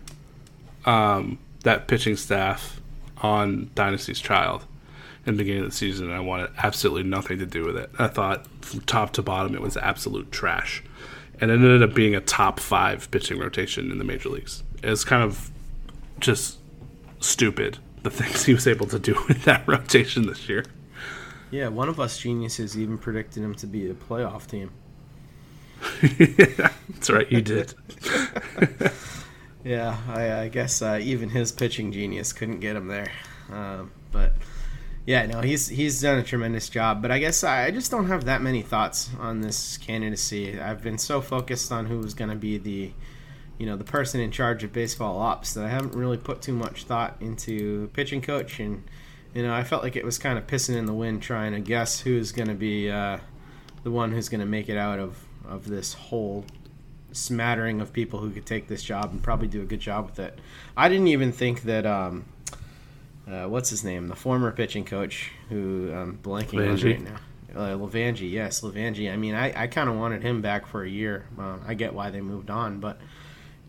[0.85, 2.79] um, that pitching staff
[3.17, 4.65] on Dynasty's Child
[5.25, 7.89] in the beginning of the season, and I wanted absolutely nothing to do with it.
[7.97, 10.83] I thought from top to bottom it was absolute trash,
[11.39, 14.63] and it ended up being a top five pitching rotation in the major leagues.
[14.83, 15.51] It's kind of
[16.19, 16.57] just
[17.19, 20.65] stupid the things he was able to do with that rotation this year.
[21.51, 24.71] Yeah, one of us geniuses even predicted him to be a playoff team.
[26.01, 27.73] yeah, that's right, you did.
[29.63, 33.11] yeah, I, I guess uh, even his pitching genius couldn't get him there.
[33.51, 34.33] Um, but
[35.05, 37.01] yeah, no, he's he's done a tremendous job.
[37.01, 40.59] But I guess I, I just don't have that many thoughts on this candidacy.
[40.59, 42.91] I've been so focused on who was going to be the
[43.57, 46.53] you know the person in charge of baseball ops that I haven't really put too
[46.53, 48.83] much thought into pitching coach and
[49.33, 51.59] you know, I felt like it was kind of pissing in the wind trying to
[51.59, 53.17] guess who's going to be uh,
[53.83, 56.45] the one who's going to make it out of, of this whole
[57.11, 60.19] smattering of people who could take this job and probably do a good job with
[60.19, 60.37] it.
[60.77, 62.25] I didn't even think that, um,
[63.29, 67.15] uh, what's his name, the former pitching coach who I'm blanking on right now.
[67.55, 69.11] Uh, LeVangie, yes, LeVangie.
[69.11, 71.25] I mean, I, I kind of wanted him back for a year.
[71.37, 72.99] Uh, I get why they moved on, but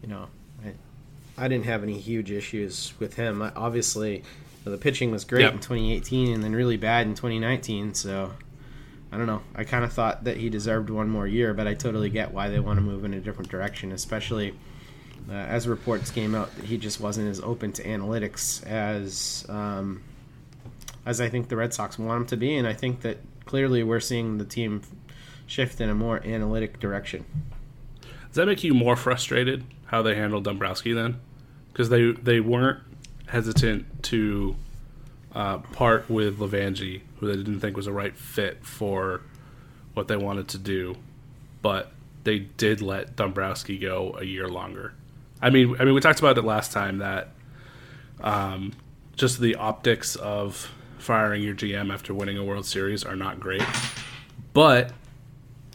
[0.02, 0.28] you know,
[0.64, 0.72] I,
[1.44, 3.42] I didn't have any huge issues with him.
[3.42, 4.22] I, obviously,
[4.64, 5.52] the pitching was great Yep.
[5.52, 7.92] in 2018 and then really bad in 2019.
[7.92, 8.32] So
[9.12, 9.42] I don't know.
[9.54, 12.48] I kind of thought that he deserved one more year, but I totally get why
[12.48, 14.54] they want to move in a different direction, especially
[15.28, 20.02] uh, as reports came out that he just wasn't as open to analytics as um,
[21.06, 23.82] as I think the Red Sox want him to be, and I think that clearly
[23.82, 24.82] we're seeing the team
[25.46, 27.24] shift in a more analytic direction.
[28.00, 31.20] Does that make you more frustrated how they handled Dombrowski then?
[31.72, 32.80] Because they they weren't
[33.26, 34.56] hesitant to
[35.34, 39.22] uh, part with LeVangie, who they didn't think was a right fit for
[39.94, 40.96] what they wanted to do,
[41.62, 41.92] but
[42.24, 44.94] they did let Dombrowski go a year longer.
[45.44, 47.28] I mean, I mean, we talked about it last time that
[48.22, 48.72] um,
[49.14, 53.62] just the optics of firing your GM after winning a World Series are not great,
[54.54, 54.92] but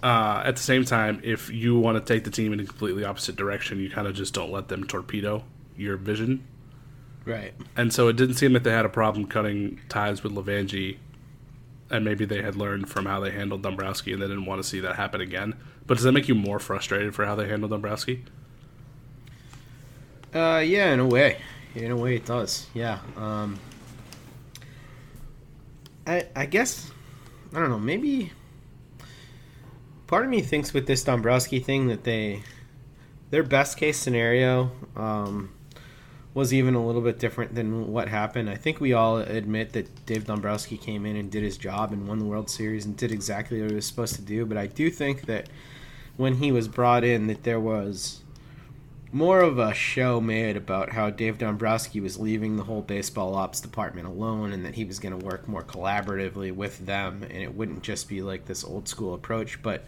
[0.01, 3.05] uh, at the same time, if you want to take the team in a completely
[3.05, 5.43] opposite direction, you kind of just don't let them torpedo
[5.77, 6.47] your vision.
[7.23, 7.53] Right.
[7.77, 10.97] And so it didn't seem that they had a problem cutting ties with LeVangie,
[11.91, 14.67] and maybe they had learned from how they handled Dombrowski, and they didn't want to
[14.67, 15.53] see that happen again.
[15.86, 18.25] But does that make you more frustrated for how they handled Dombrowski?
[20.33, 21.37] Uh, yeah, in a way.
[21.75, 22.67] In a way, it does.
[22.73, 22.99] Yeah.
[23.15, 23.59] Um,
[26.05, 26.91] I I guess
[27.53, 27.79] I don't know.
[27.79, 28.31] Maybe
[30.07, 32.43] part of me thinks with this Dombrowski thing that they
[33.29, 35.51] their best case scenario um,
[36.33, 38.49] was even a little bit different than what happened.
[38.49, 42.07] I think we all admit that Dave Dombrowski came in and did his job and
[42.07, 44.45] won the World Series and did exactly what he was supposed to do.
[44.45, 45.47] But I do think that
[46.17, 48.18] when he was brought in, that there was
[49.12, 53.60] more of a show made about how Dave Dombrowski was leaving the whole baseball ops
[53.60, 57.56] department alone and that he was going to work more collaboratively with them and it
[57.56, 59.62] wouldn't just be like this old school approach.
[59.63, 59.86] But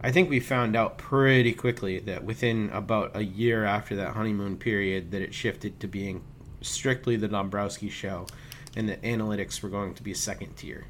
[0.00, 4.56] I think we found out pretty quickly that within about a year after that honeymoon
[4.56, 6.24] period that it shifted to being
[6.60, 8.26] strictly the Dombrowski show
[8.74, 10.86] and that analytics were going to be second tier.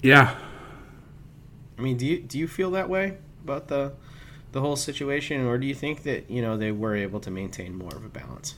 [0.00, 0.36] Yeah.
[1.76, 3.94] I mean, do you do you feel that way about the
[4.54, 7.76] the whole situation, or do you think that you know they were able to maintain
[7.76, 8.54] more of a balance?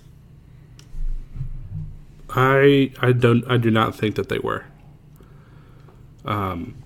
[2.29, 4.67] I I don't I do not think that they were.
[6.27, 6.77] Um,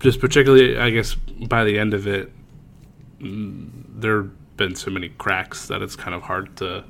[0.00, 2.32] just particularly, I guess by the end of it,
[3.20, 6.84] mm, there have been so many cracks that it's kind of hard to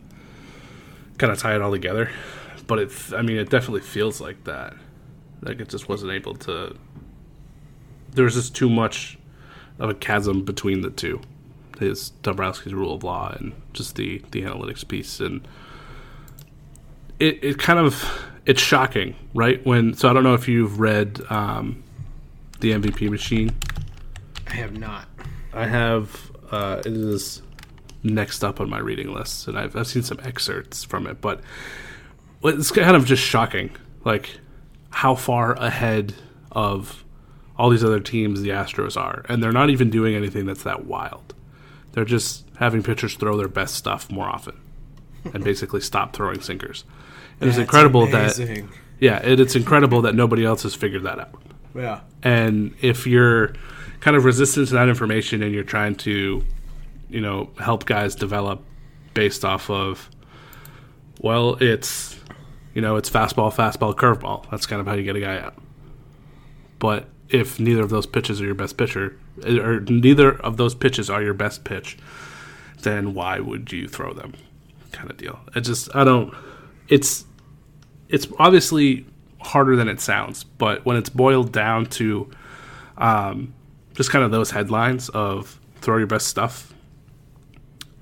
[1.19, 2.11] kind of tie it all together.
[2.67, 4.75] But it, I mean, it definitely feels like that.
[5.43, 6.75] Like it just wasn't able to.
[8.13, 9.19] There was just too much
[9.79, 11.21] of a chasm between the two,
[11.79, 15.47] his Dombrowski's rule of law and just the the analytics piece and
[17.19, 18.05] it, it kind of
[18.47, 19.65] it's shocking, right?
[19.67, 21.83] When so I don't know if you've read um,
[22.61, 23.55] the MVP machine.
[24.47, 25.07] I have not.
[25.53, 26.33] I have.
[26.51, 27.43] Uh, it is
[28.03, 31.41] next up on my reading list, and I've I've seen some excerpts from it, but
[32.43, 33.71] it's kind of just shocking,
[34.05, 34.39] like
[34.91, 36.15] how far ahead
[36.53, 37.05] of
[37.59, 40.87] all these other teams the Astros are, and they're not even doing anything that's that
[40.87, 41.35] wild.
[41.93, 44.61] They're just having pitchers throw their best stuff more often,
[45.25, 46.85] and basically stop throwing sinkers.
[47.41, 48.67] And it's incredible amazing.
[48.67, 51.43] that yeah, it, it's incredible that nobody else has figured that out.
[51.75, 52.01] Yeah.
[52.23, 53.55] And if you're
[54.01, 56.45] kind of resistant to that information and you're trying to,
[57.09, 58.63] you know, help guys develop
[59.15, 60.11] based off of,
[61.21, 62.19] well, it's,
[62.75, 64.51] you know, it's fastball, fastball, curveball.
[64.51, 65.55] That's kind of how you get a guy out.
[66.79, 71.11] But if neither of those pitches are your best pitcher, or neither of those pitches
[71.11, 71.99] are your best pitch,
[72.83, 74.33] then why would you throw them?
[74.93, 75.39] Kind of deal.
[75.55, 76.35] It just, I don't,
[76.89, 77.25] it's,
[78.09, 79.05] it's obviously
[79.41, 82.31] harder than it sounds, but when it's boiled down to
[82.97, 83.53] um,
[83.95, 86.73] just kind of those headlines of throw your best stuff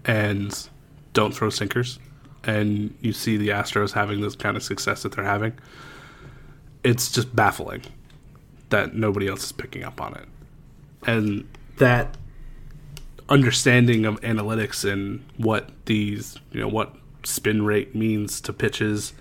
[0.05, 0.69] and
[1.13, 1.99] don't throw sinkers,
[2.45, 5.53] and you see the Astros having this kind of success that they're having,
[6.85, 7.83] it's just baffling
[8.71, 10.29] that nobody else is picking up on it.
[11.07, 11.49] And
[11.79, 12.17] that
[13.29, 19.13] understanding of analytics and what these, you know, what spin rate means to pitches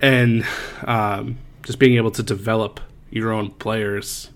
[0.00, 0.46] and
[0.84, 2.80] um, just being able to develop
[3.10, 4.30] your own players.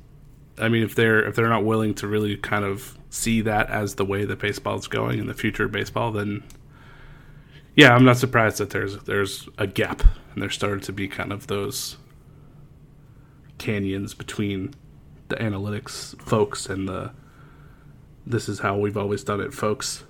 [0.59, 3.95] I mean, if they're if they're not willing to really kind of see that as
[3.95, 6.43] the way that baseball is going in the future of baseball, then
[7.77, 11.33] yeah, I'm not surprised that there's there's a gap and there started to be kind
[11.33, 11.97] of those
[13.65, 14.75] canyons between
[15.29, 17.11] the analytics folks and the
[18.27, 20.05] this is how we've always done it folks.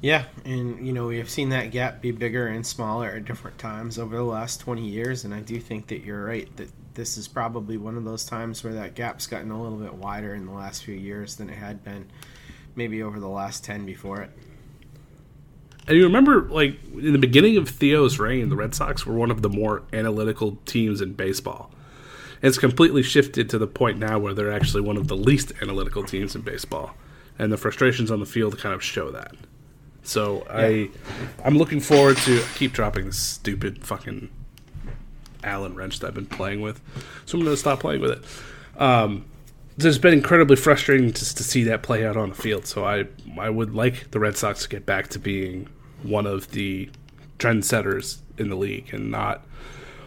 [0.00, 3.58] Yeah, and you know we have seen that gap be bigger and smaller at different
[3.58, 7.16] times over the last 20 years, and I do think that you're right that this
[7.16, 10.46] is probably one of those times where that gap's gotten a little bit wider in
[10.46, 12.06] the last few years than it had been
[12.76, 14.30] maybe over the last 10 before it.
[15.88, 19.30] And you remember, like in the beginning of Theo's reign, the Red Sox were one
[19.30, 21.70] of the more analytical teams in baseball.
[22.42, 26.02] It's completely shifted to the point now where they're actually one of the least analytical
[26.02, 26.94] teams in baseball,
[27.38, 29.34] and the frustrations on the field kind of show that.
[30.02, 30.56] So yeah.
[30.56, 30.90] I,
[31.44, 34.28] I'm looking forward to keep dropping this stupid fucking
[35.42, 36.80] Allen wrench that I've been playing with.
[37.24, 38.80] So I'm going to stop playing with it.
[38.80, 39.24] Um,
[39.78, 42.66] it's been incredibly frustrating just to see that play out on the field.
[42.66, 43.06] So I
[43.38, 45.68] I would like the Red Sox to get back to being
[46.02, 46.90] one of the
[47.38, 49.44] trendsetters in the league and not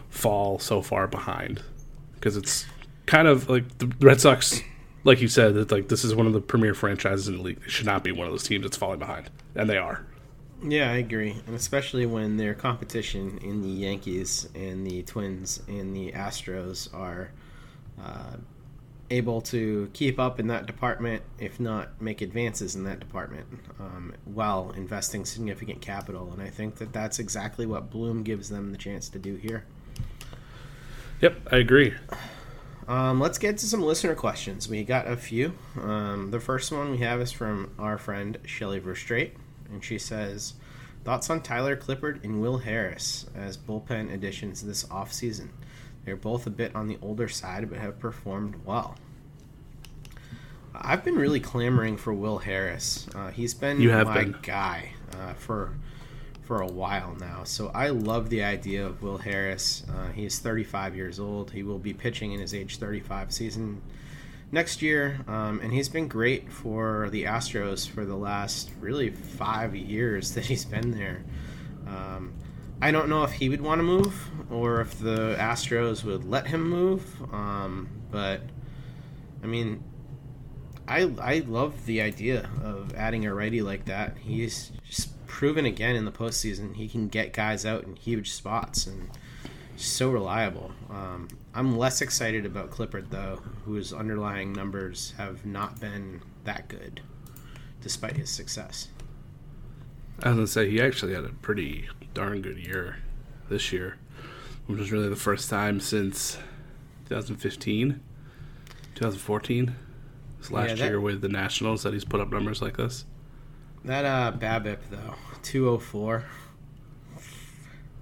[0.08, 1.62] fall so far behind
[2.14, 2.66] because it's
[3.06, 4.60] kind of like the Red Sox,
[5.04, 7.60] like you said, that like this is one of the premier franchises in the league.
[7.60, 10.04] They should not be one of those teams that's falling behind, and they are.
[10.62, 15.96] Yeah, I agree, and especially when their competition in the Yankees and the Twins and
[15.96, 17.30] the Astros are
[18.02, 18.36] uh,
[19.10, 23.46] able to keep up in that department, if not make advances in that department,
[23.78, 26.30] um, while investing significant capital.
[26.32, 29.64] And I think that that's exactly what Bloom gives them the chance to do here.
[31.20, 31.94] Yep, I agree.
[32.88, 34.68] Um, let's get to some listener questions.
[34.68, 35.54] We got a few.
[35.80, 39.32] Um, the first one we have is from our friend Shelly Verstrate
[39.70, 40.54] and she says,
[41.04, 45.48] Thoughts on Tyler Clippard and Will Harris as bullpen additions this offseason?
[46.04, 48.96] They're both a bit on the older side, but have performed well.
[50.74, 53.06] I've been really clamoring for Will Harris.
[53.14, 54.36] Uh, he's been you have my been.
[54.42, 55.72] guy uh, for
[56.42, 57.44] for a while now.
[57.44, 59.84] So I love the idea of Will Harris.
[59.88, 61.52] Uh, he's 35 years old.
[61.52, 63.80] He will be pitching in his age 35 season
[64.50, 65.20] next year.
[65.28, 70.46] Um, and he's been great for the Astros for the last really five years that
[70.46, 71.22] he's been there.
[71.86, 72.32] Um,
[72.82, 76.46] I don't know if he would want to move or if the Astros would let
[76.46, 77.04] him move.
[77.32, 78.40] Um, but
[79.42, 79.84] I mean,
[80.88, 84.16] I I love the idea of adding a righty like that.
[84.18, 88.86] He's just proven again in the postseason he can get guys out in huge spots
[88.86, 89.10] and
[89.76, 90.72] so reliable.
[90.90, 97.00] Um, I'm less excited about Clippard though, whose underlying numbers have not been that good,
[97.80, 98.88] despite his success.
[100.22, 102.98] I was gonna say he actually had a pretty darn good year
[103.48, 103.96] this year,
[104.66, 106.38] which was really the first time since
[107.08, 108.00] 2015,
[108.94, 109.74] 2014.
[110.38, 113.04] This last yeah, that, year with the Nationals that he's put up numbers like this.
[113.84, 116.24] That uh BABIP though, 204.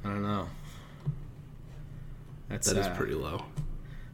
[0.04, 0.48] I don't know.
[2.48, 3.44] That's that is uh, pretty low.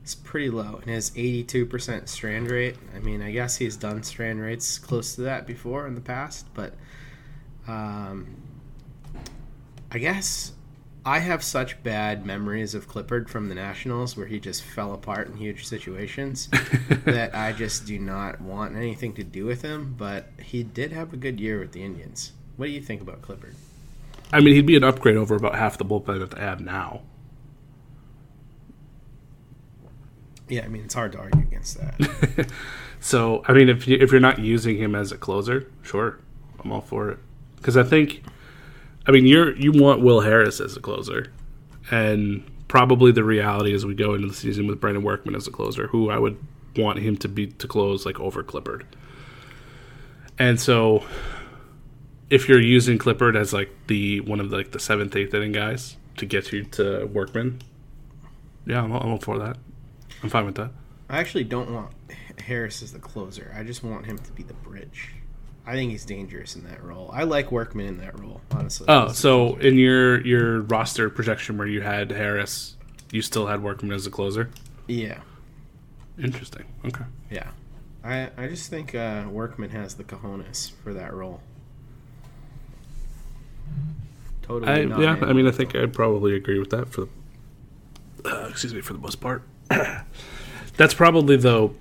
[0.02, 2.76] It's pretty low, and his 82% strand rate.
[2.94, 6.46] I mean, I guess he's done strand rates close to that before in the past,
[6.52, 6.74] but
[7.66, 8.36] um,
[9.94, 10.50] I guess
[11.06, 15.28] I have such bad memories of Clippard from the Nationals where he just fell apart
[15.28, 16.48] in huge situations
[17.04, 19.94] that I just do not want anything to do with him.
[19.96, 22.32] But he did have a good year with the Indians.
[22.56, 23.54] What do you think about Clippard?
[24.32, 27.02] I mean, he'd be an upgrade over about half the bullpen that they have now.
[30.48, 32.50] Yeah, I mean it's hard to argue against that.
[33.00, 36.18] so I mean, if you, if you're not using him as a closer, sure,
[36.58, 37.18] I'm all for it.
[37.56, 38.24] Because I think,
[39.06, 41.32] I mean, you're you want Will Harris as a closer,
[41.90, 45.50] and probably the reality as we go into the season with Brandon Workman as a
[45.50, 46.38] closer, who I would
[46.76, 48.82] want him to be to close like over Clippard.
[50.38, 51.04] And so,
[52.30, 55.52] if you're using Clippard as like the one of the, like the seventh, eighth inning
[55.52, 57.60] guys to get you to Workman,
[58.66, 59.58] yeah, I'm, I'm all for that.
[60.22, 60.70] I'm fine with that.
[61.08, 61.92] I actually don't want
[62.38, 63.54] Harris as the closer.
[63.54, 65.10] I just want him to be the bridge.
[65.66, 67.10] I think he's dangerous in that role.
[67.12, 68.86] I like Workman in that role, honestly.
[68.88, 72.76] Oh, so in your your roster projection where you had Harris,
[73.10, 74.50] you still had Workman as a closer?
[74.86, 75.20] Yeah.
[76.22, 76.64] Interesting.
[76.84, 77.04] Okay.
[77.30, 77.48] Yeah.
[78.02, 81.40] I I just think uh, Workman has the cojones for that role.
[84.42, 84.70] Totally.
[84.70, 87.08] I, yeah, I mean, I think I'd probably agree with that for the
[88.26, 89.42] uh, excuse me for the most part.
[90.76, 91.74] That's probably though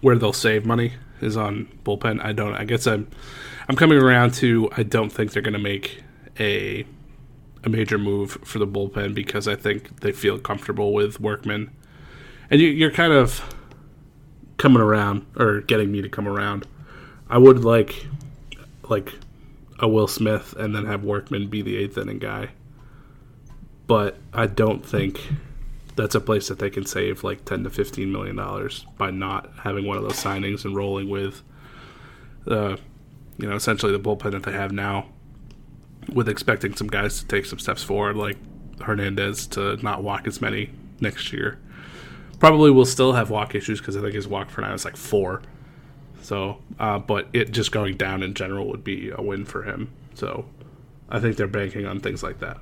[0.00, 0.94] where they'll save money
[1.24, 2.24] is on bullpen.
[2.24, 2.54] I don't.
[2.54, 3.08] I guess I'm
[3.68, 6.02] I'm coming around to I don't think they're going to make
[6.38, 6.84] a
[7.64, 11.70] a major move for the bullpen because I think they feel comfortable with Workman,
[12.50, 13.54] and you, you're kind of
[14.58, 16.66] coming around or getting me to come around.
[17.28, 18.06] I would like
[18.88, 19.12] like
[19.78, 22.50] a Will Smith and then have Workman be the eighth inning guy,
[23.86, 25.20] but I don't think
[25.96, 29.50] that's a place that they can save like 10 to 15 million dollars by not
[29.62, 31.42] having one of those signings and rolling with
[32.46, 32.76] uh,
[33.38, 35.06] you know, essentially the bullpen that they have now,
[36.12, 38.36] with expecting some guys to take some steps forward, like
[38.80, 40.70] Hernandez to not walk as many
[41.00, 41.58] next year.
[42.38, 44.96] Probably will still have walk issues because I think his walk for now is like
[44.96, 45.42] four.
[46.20, 49.90] So, uh, but it just going down in general would be a win for him.
[50.14, 50.46] So,
[51.08, 52.58] I think they're banking on things like that.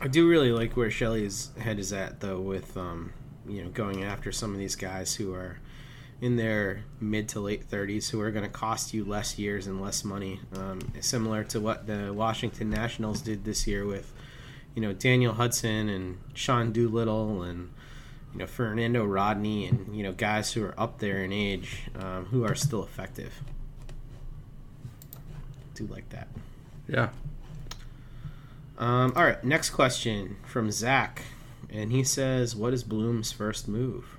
[0.00, 3.12] I do really like where Shelley's head is at, though, with um,
[3.48, 5.58] you know going after some of these guys who are
[6.20, 9.80] in their mid to late 30s who are going to cost you less years and
[9.80, 14.12] less money, um, similar to what the Washington Nationals did this year with
[14.74, 17.70] you know Daniel Hudson and Sean Doolittle and
[18.32, 22.26] you know Fernando Rodney and you know guys who are up there in age um,
[22.26, 23.32] who are still effective.
[25.74, 26.28] Do like that.
[26.88, 27.10] Yeah.
[28.78, 31.22] Um, all right, next question from Zach,
[31.70, 34.16] and he says, "What is Bloom's first move?"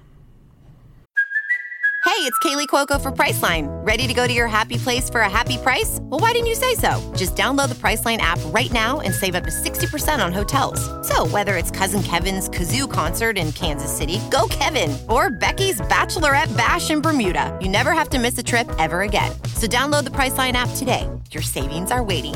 [2.18, 3.68] Hey, it's Kaley Cuoco for Priceline.
[3.86, 6.00] Ready to go to your happy place for a happy price?
[6.04, 7.14] Well, why didn't you say so?
[7.16, 10.80] Just download the Priceline app right now and save up to 60% on hotels.
[11.08, 16.56] So, whether it's Cousin Kevin's Kazoo concert in Kansas City, go Kevin, or Becky's Bachelorette
[16.58, 19.32] Bash in Bermuda, you never have to miss a trip ever again.
[19.54, 21.08] So, download the Priceline app today.
[21.32, 22.36] Your savings are waiting.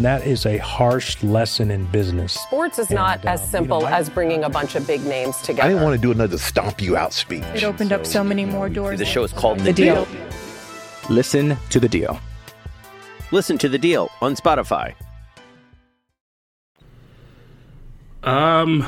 [0.00, 2.32] That is a harsh lesson in business.
[2.32, 5.64] Sports is not as simple as bringing a bunch of big names together.
[5.64, 7.44] I didn't want to do another stomp you out speech.
[7.54, 8.98] It opened up so many more doors.
[8.98, 10.08] The show is called The, The Deal.
[11.10, 12.18] Listen to The Deal.
[13.30, 14.94] Listen to The Deal on Spotify.
[18.22, 18.86] Um,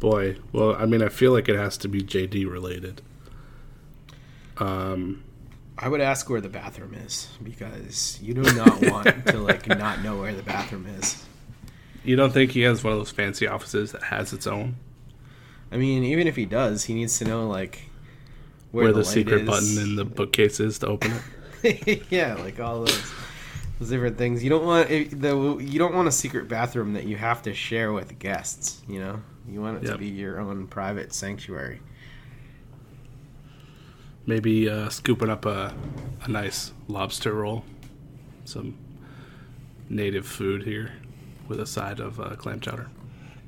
[0.00, 0.38] boy.
[0.52, 3.02] Well, I mean, I feel like it has to be JD related.
[4.56, 5.22] Um,
[5.80, 10.02] I would ask where the bathroom is because you do not want to like not
[10.02, 11.24] know where the bathroom is.
[12.04, 14.76] you don't think he has one of those fancy offices that has its own,
[15.72, 17.88] I mean, even if he does, he needs to know like
[18.72, 19.46] where, the, light secret is.
[19.46, 21.12] button in the bookcase is to open
[21.62, 22.02] it?
[22.10, 23.12] yeah, like all those
[23.78, 24.42] those different things.
[24.42, 27.92] You don't want the you don't want a secret bathroom that you have to share
[27.92, 28.82] with guests.
[28.88, 31.80] You know, you want it to be your own private sanctuary.
[34.26, 35.72] Maybe uh, scooping up a,
[36.22, 37.64] a nice lobster roll,
[38.44, 38.76] some
[39.88, 40.92] native food here,
[41.48, 42.88] with a side of uh, clam chowder.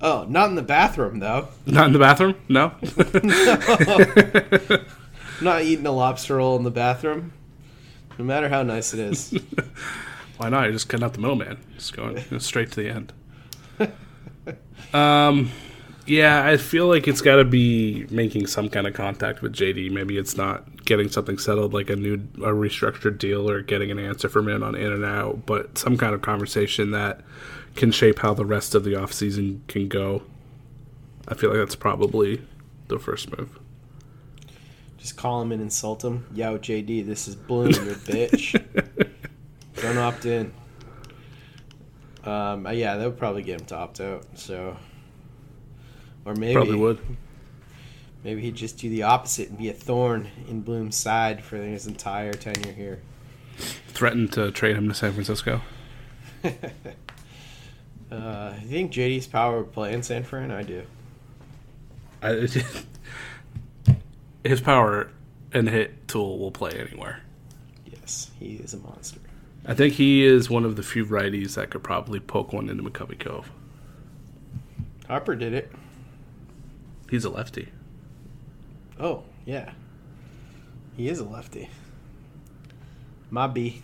[0.00, 1.48] Oh, not in the bathroom though.
[1.66, 2.34] Not in the bathroom?
[2.48, 2.72] No.
[5.42, 7.32] Not eating a lobster roll in the bathroom,
[8.18, 9.36] no matter how nice it is.
[10.36, 10.64] Why not?
[10.64, 11.58] You're just cutting out the middleman.
[11.74, 13.12] Just going straight to the end.
[14.94, 15.50] um,
[16.06, 19.90] yeah, I feel like it's got to be making some kind of contact with JD.
[19.90, 23.98] Maybe it's not getting something settled like a new a restructured deal or getting an
[23.98, 27.20] answer from him on in and out, but some kind of conversation that
[27.76, 30.22] can shape how the rest of the offseason can go.
[31.28, 32.42] I feel like that's probably
[32.88, 33.58] the first move.
[34.98, 36.26] Just call him and insult him.
[36.34, 38.60] Yo, JD, this is Bloom, you bitch.
[39.76, 40.52] Don't opt in.
[42.24, 44.24] Um, uh, yeah, that would probably get him to opt out.
[44.36, 44.76] So,
[46.24, 47.00] or maybe Probably would.
[48.24, 51.86] Maybe he'd just do the opposite and be a thorn in Bloom's side for his
[51.86, 53.00] entire tenure here.
[53.88, 55.60] Threatened to trade him to San Francisco.
[58.12, 60.50] Uh, you think JD's power would play in San Fran?
[60.50, 60.82] I do.
[62.22, 62.46] I,
[64.44, 65.10] his power
[65.50, 67.22] and hit tool will play anywhere.
[67.90, 69.18] Yes, he is a monster.
[69.64, 72.82] I think he is one of the few righties that could probably poke one into
[72.82, 73.50] McCovey Cove.
[75.08, 75.72] Harper did it.
[77.12, 77.68] He's a lefty.
[78.98, 79.72] Oh, yeah.
[80.96, 81.68] He is a lefty.
[83.28, 83.82] My B.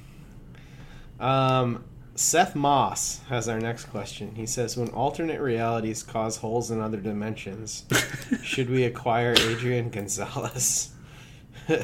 [1.20, 4.34] Um, Seth Moss has our next question.
[4.34, 7.84] He says, "When alternate realities cause holes in other dimensions,
[8.42, 10.90] should we acquire Adrian Gonzalez?"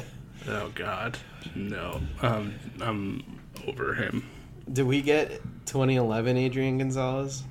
[0.47, 1.17] Oh God,
[1.55, 2.01] no.
[2.21, 4.29] Um, I'm over him.
[4.71, 7.43] Did we get 2011 Adrian Gonzalez?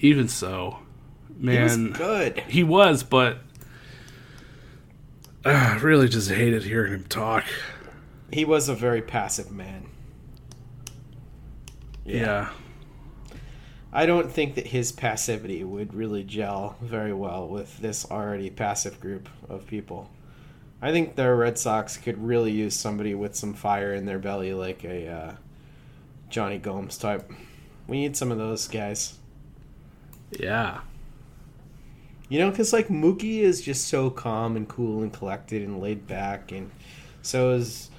[0.00, 0.80] Even so,
[1.38, 2.38] man, was good.
[2.48, 3.38] He was, but
[5.44, 7.44] uh, I really just hated hearing him talk.
[8.30, 9.86] He was a very passive man.
[12.04, 12.50] Yeah.
[13.92, 19.00] I don't think that his passivity would really gel very well with this already passive
[19.00, 20.10] group of people.
[20.80, 24.52] I think the Red Sox could really use somebody with some fire in their belly,
[24.52, 25.32] like a uh,
[26.28, 27.30] Jonny Gomes type.
[27.86, 29.14] We need some of those guys.
[30.30, 30.80] Yeah.
[32.28, 36.06] You know, because like Mookie is just so calm and cool and collected and laid
[36.06, 36.70] back, and
[37.22, 37.90] so is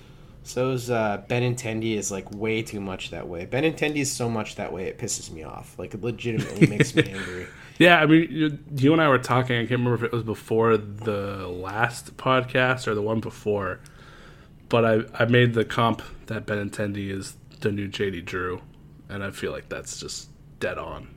[0.44, 3.46] so is uh, Benintendi is like way too much that way.
[3.46, 5.78] Benintendi is so much that way it pisses me off.
[5.78, 7.48] Like it legitimately makes me angry.
[7.78, 9.56] Yeah, I mean, you, you and I were talking.
[9.56, 13.80] I can't remember if it was before the last podcast or the one before,
[14.70, 18.62] but I I made the comp that Benintendi is the new JD Drew,
[19.08, 21.08] and I feel like that's just dead on.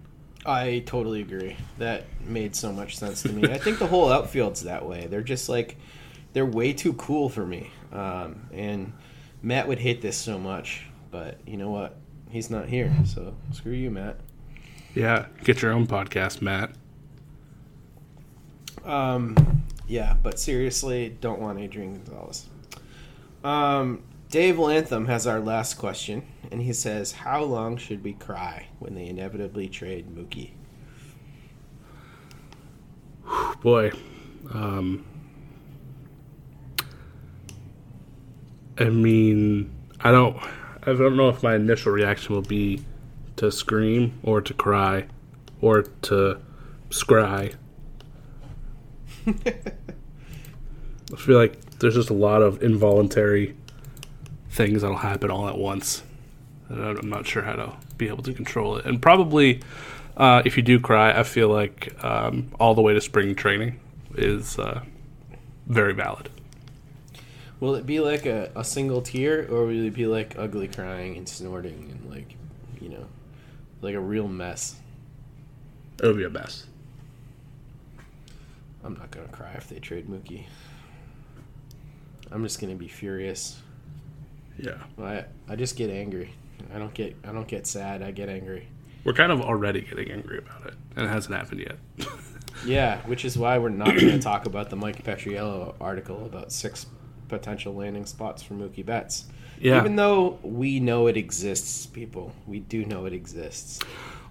[0.44, 1.56] I totally agree.
[1.78, 3.52] That made so much sense to me.
[3.52, 5.06] I think the whole outfield's that way.
[5.06, 5.76] They're just like
[6.32, 7.70] they're way too cool for me.
[7.92, 8.92] Um, and
[9.42, 11.96] Matt would hate this so much, but you know what?
[12.30, 14.16] He's not here, so screw you, Matt.
[14.94, 16.70] Yeah, get your own podcast, Matt.
[18.84, 22.46] Um, yeah, but seriously, don't want Adrian Gonzalez.
[23.44, 24.02] Um,
[24.32, 28.94] Dave Lantham has our last question, and he says, "How long should we cry when
[28.94, 30.52] they inevitably trade Mookie?"
[33.60, 33.92] Boy,
[34.50, 35.04] um,
[38.78, 39.70] I mean,
[40.00, 40.38] I don't,
[40.86, 42.82] I don't know if my initial reaction will be
[43.36, 45.08] to scream or to cry
[45.60, 46.40] or to
[46.88, 47.54] scry.
[49.26, 53.56] I feel like there's just a lot of involuntary
[54.52, 56.02] things that'll happen all at once.
[56.68, 58.84] And I'm not sure how to be able to control it.
[58.84, 59.60] And probably,
[60.16, 63.80] uh, if you do cry, I feel like um, all the way to spring training
[64.14, 64.82] is uh,
[65.66, 66.28] very valid.
[67.60, 71.16] Will it be like a, a single tear, or will it be like ugly crying
[71.16, 72.34] and snorting and like,
[72.80, 73.06] you know,
[73.80, 74.76] like a real mess?
[76.00, 76.66] It'll be a mess.
[78.84, 80.44] I'm not gonna cry if they trade Mookie.
[82.32, 83.60] I'm just gonna be furious.
[84.58, 84.78] Yeah.
[85.00, 86.34] I I just get angry.
[86.74, 88.02] I don't get I don't get sad.
[88.02, 88.68] I get angry.
[89.04, 92.08] We're kind of already getting angry about it, and it hasn't happened yet.
[92.64, 96.52] yeah, which is why we're not going to talk about the Mike Petriello article about
[96.52, 96.86] six
[97.28, 99.24] potential landing spots for Mookie Betts.
[99.58, 99.78] Yeah.
[99.78, 103.80] Even though we know it exists, people, we do know it exists.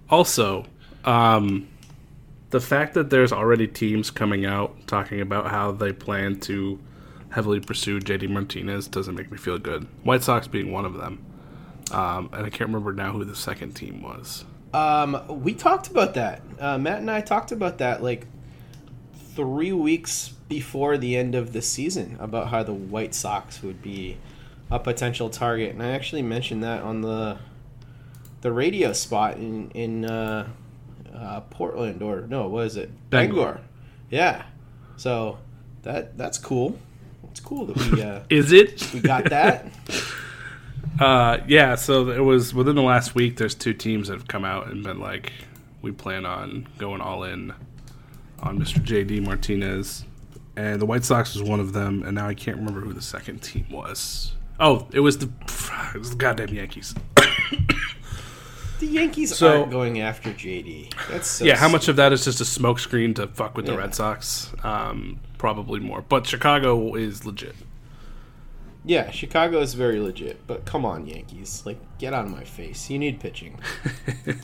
[0.10, 0.66] Also,
[1.06, 1.68] um,
[2.52, 6.80] the fact that there's already teams coming out talking about how they plan to
[7.32, 9.88] heavily pursue JD Martinez doesn't make me feel good.
[10.04, 11.26] White Sox being one of them.
[11.92, 14.46] Um, and I can't remember now who the second team was.
[14.74, 16.42] Um, we talked about that.
[16.60, 18.28] Uh, Matt and I talked about that like
[19.36, 24.18] three weeks before the end of the season about how the White Sox would be
[24.70, 27.38] a potential target, and I actually mentioned that on the
[28.42, 30.48] the radio spot in in uh,
[31.14, 32.90] uh, Portland or no, what is it?
[33.10, 33.36] Bangor.
[33.36, 33.62] Bangor.
[34.10, 34.44] Yeah.
[34.96, 35.40] So
[35.84, 36.78] that that's cool.
[37.32, 38.94] It's cool that we uh, Is it?
[38.94, 39.68] we got that.
[41.00, 43.38] Uh, yeah, so it was within the last week.
[43.38, 45.32] There's two teams that have come out and been like,
[45.82, 47.54] we plan on going all in
[48.40, 48.78] on Mr.
[48.86, 50.06] JD Martinez,
[50.56, 52.04] and the White Sox was one of them.
[52.04, 54.34] And now I can't remember who the second team was.
[54.60, 55.32] Oh, it was the,
[55.96, 56.94] it was the goddamn Yankees.
[58.80, 60.92] The Yankees So- aren't going after JD.
[61.08, 63.78] That's so yeah, how much of that is just a smokescreen to fuck with the
[63.78, 64.52] Red Sox?
[64.64, 67.56] Um, probably more, but Chicago is legit.
[68.86, 71.64] Yeah, Chicago is very legit, but come on, Yankees.
[71.66, 72.92] Like, get out of my face.
[72.92, 73.60] You need pitching.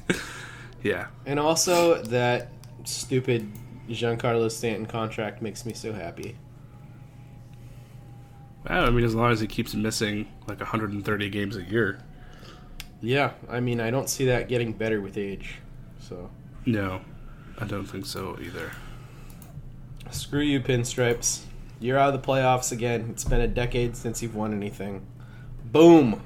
[0.84, 2.50] Yeah, And also, that
[2.84, 3.52] stupid
[3.90, 6.36] Giancarlo Stanton contract makes me so happy.
[8.68, 12.00] Well, I mean, as long as he keeps missing like 130 games a year.
[13.02, 15.56] Yeah, I mean, I don't see that getting better with age.
[16.00, 16.30] So,
[16.66, 17.02] No,
[17.60, 18.72] I don't think so either.
[20.12, 21.44] Screw you, Pinstripes.
[21.80, 23.08] You're out of the playoffs again.
[23.12, 25.06] It's been a decade since you've won anything.
[25.66, 26.24] Boom.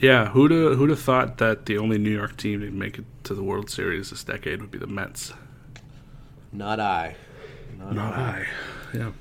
[0.00, 3.04] Yeah, who'd have, who'd have thought that the only New York team to make it
[3.24, 5.32] to the World Series this decade would be the Mets?
[6.52, 7.14] Not I.
[7.78, 8.46] Not, Not I.
[8.92, 9.12] Yeah.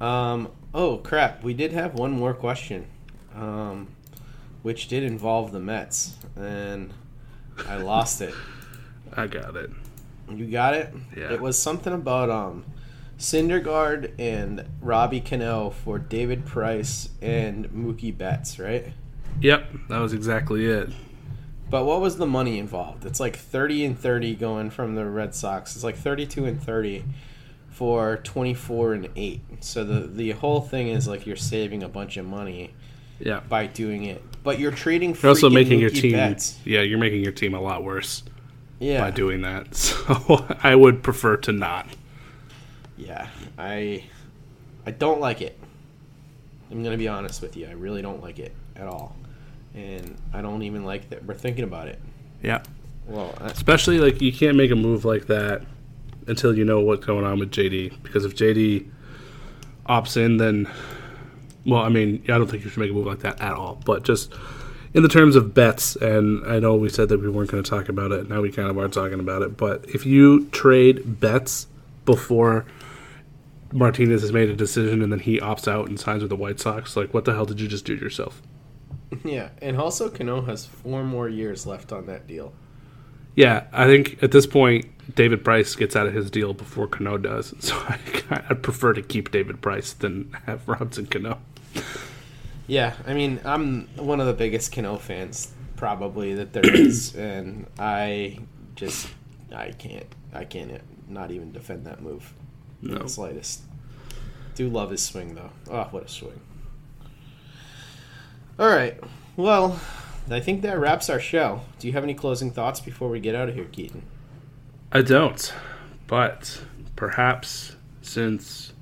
[0.00, 0.50] Um.
[0.72, 1.42] Oh crap!
[1.42, 2.86] We did have one more question,
[3.34, 3.88] um,
[4.62, 6.92] which did involve the Mets, and
[7.66, 8.32] I lost it.
[9.14, 9.70] I got it.
[10.32, 10.94] You got it.
[11.16, 11.32] Yeah.
[11.32, 12.64] It was something about um,
[13.18, 18.92] Syndergaard and Robbie Cano for David Price and Mookie Betts, right?
[19.40, 20.90] Yep, that was exactly it.
[21.70, 23.04] But what was the money involved?
[23.04, 25.74] It's like 30 and 30 going from the Red Sox.
[25.74, 27.04] It's like 32 and 30
[27.68, 29.40] for 24 and 8.
[29.60, 32.72] So the the whole thing is like you're saving a bunch of money
[33.20, 33.40] Yeah.
[33.48, 34.22] by doing it.
[34.42, 36.12] But you're trading You're also making your team.
[36.12, 36.58] Betts.
[36.64, 38.22] Yeah, you're making your team a lot worse
[38.80, 39.00] Yeah.
[39.00, 39.74] by doing that.
[39.74, 41.86] So I would prefer to not.
[42.98, 43.28] Yeah.
[43.56, 44.04] I
[44.86, 45.58] I don't like it.
[46.70, 47.66] I'm going to be honest with you.
[47.66, 49.16] I really don't like it at all.
[49.74, 51.98] And I don't even like that we're thinking about it.
[52.42, 52.62] Yeah.
[53.06, 55.62] Well, I, Especially like you can't make a move like that
[56.26, 58.02] until you know what's going on with JD.
[58.02, 58.88] Because if JD
[59.88, 60.70] opts in, then
[61.64, 63.80] well, I mean, I don't think you should make a move like that at all.
[63.84, 64.32] But just
[64.94, 67.68] in the terms of Betts, and I know we said that we weren't going to
[67.68, 68.28] talk about it.
[68.28, 69.56] Now we kind of are talking about it.
[69.56, 71.66] But if you trade Betts
[72.04, 72.64] before
[73.72, 76.60] Martinez has made a decision and then he opts out and signs with the White
[76.60, 78.42] Sox, like what the hell did you just do to yourself?
[79.24, 82.52] Yeah, and also Cano has four more years left on that deal.
[83.34, 87.16] Yeah, I think at this point David Price gets out of his deal before Cano
[87.16, 87.98] does, so I,
[88.50, 91.38] I'd prefer to keep David Price than have Robinson Cano.
[92.70, 97.66] Yeah, I mean, I'm one of the biggest Cano fans probably that there is, and
[97.78, 98.40] I
[98.74, 99.08] just
[99.50, 102.30] I can't I can't not even defend that move
[102.82, 102.98] no.
[102.98, 103.62] the slightest.
[104.54, 105.50] Do love his swing though.
[105.70, 106.40] Oh, what a swing!
[108.58, 108.98] All right,
[109.36, 109.80] well,
[110.30, 111.60] I think that wraps our show.
[111.78, 114.02] Do you have any closing thoughts before we get out of here, Keaton?
[114.90, 115.52] I don't,
[116.06, 116.62] but
[116.96, 118.72] perhaps since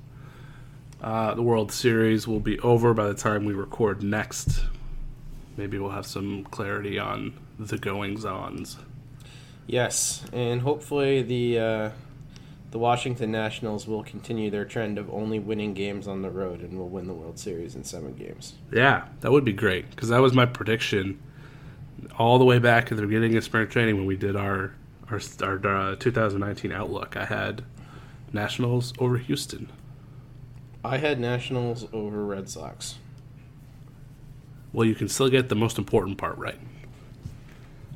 [1.01, 4.63] uh, the World Series will be over by the time we record next.
[5.57, 8.77] Maybe we'll have some clarity on the goings ons.
[9.67, 11.89] Yes, and hopefully the uh,
[12.71, 16.77] the Washington Nationals will continue their trend of only winning games on the road and
[16.77, 18.55] will win the World Series in seven games.
[18.71, 21.19] Yeah, that would be great because that was my prediction
[22.17, 24.73] all the way back at the beginning of spring training when we did our
[25.09, 27.15] our, our uh, 2019 outlook.
[27.15, 27.63] I had
[28.33, 29.71] Nationals over Houston.
[30.83, 32.95] I had Nationals over Red Sox.
[34.73, 36.59] Well, you can still get the most important part right.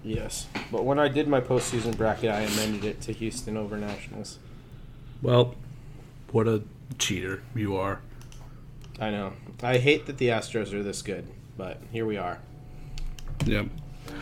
[0.04, 4.40] Yes, but when I did my postseason bracket, I amended it to Houston over Nationals.
[5.22, 5.56] Well,
[6.32, 6.64] what a
[6.98, 8.02] cheater you are.
[9.00, 9.34] I know.
[9.64, 12.40] I hate that the Astros are this good, but here we are.
[13.46, 13.68] Yep.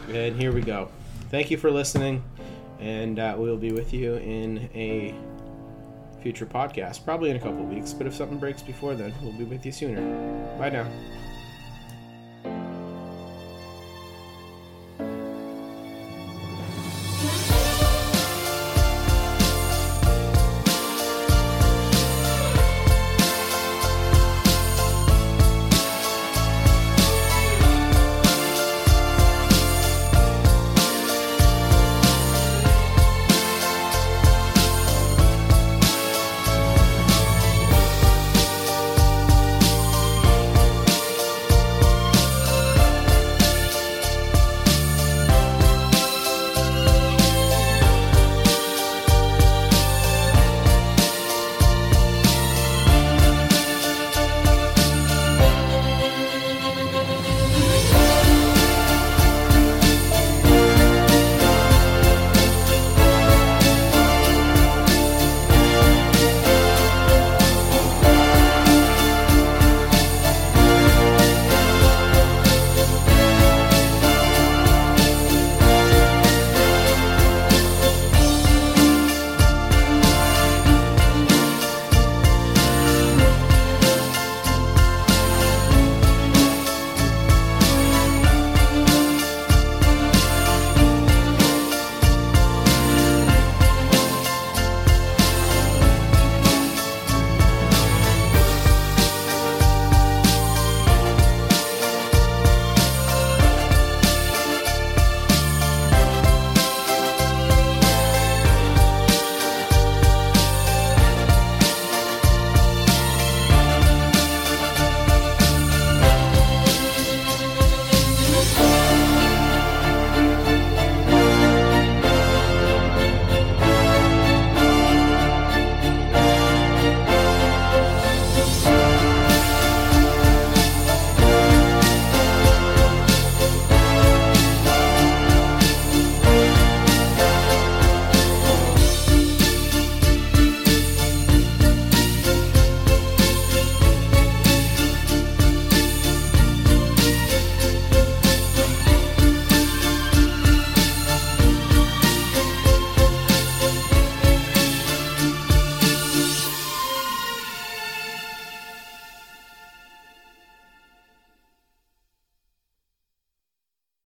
[0.10, 0.90] And here we go.
[1.30, 2.24] Thank you for listening,
[2.80, 5.14] and uh, we'll be with you in a
[6.22, 7.94] future podcast, probably in a couple weeks.
[7.94, 10.02] But if something breaks before then, we'll be with you sooner.
[10.58, 10.88] Bye now.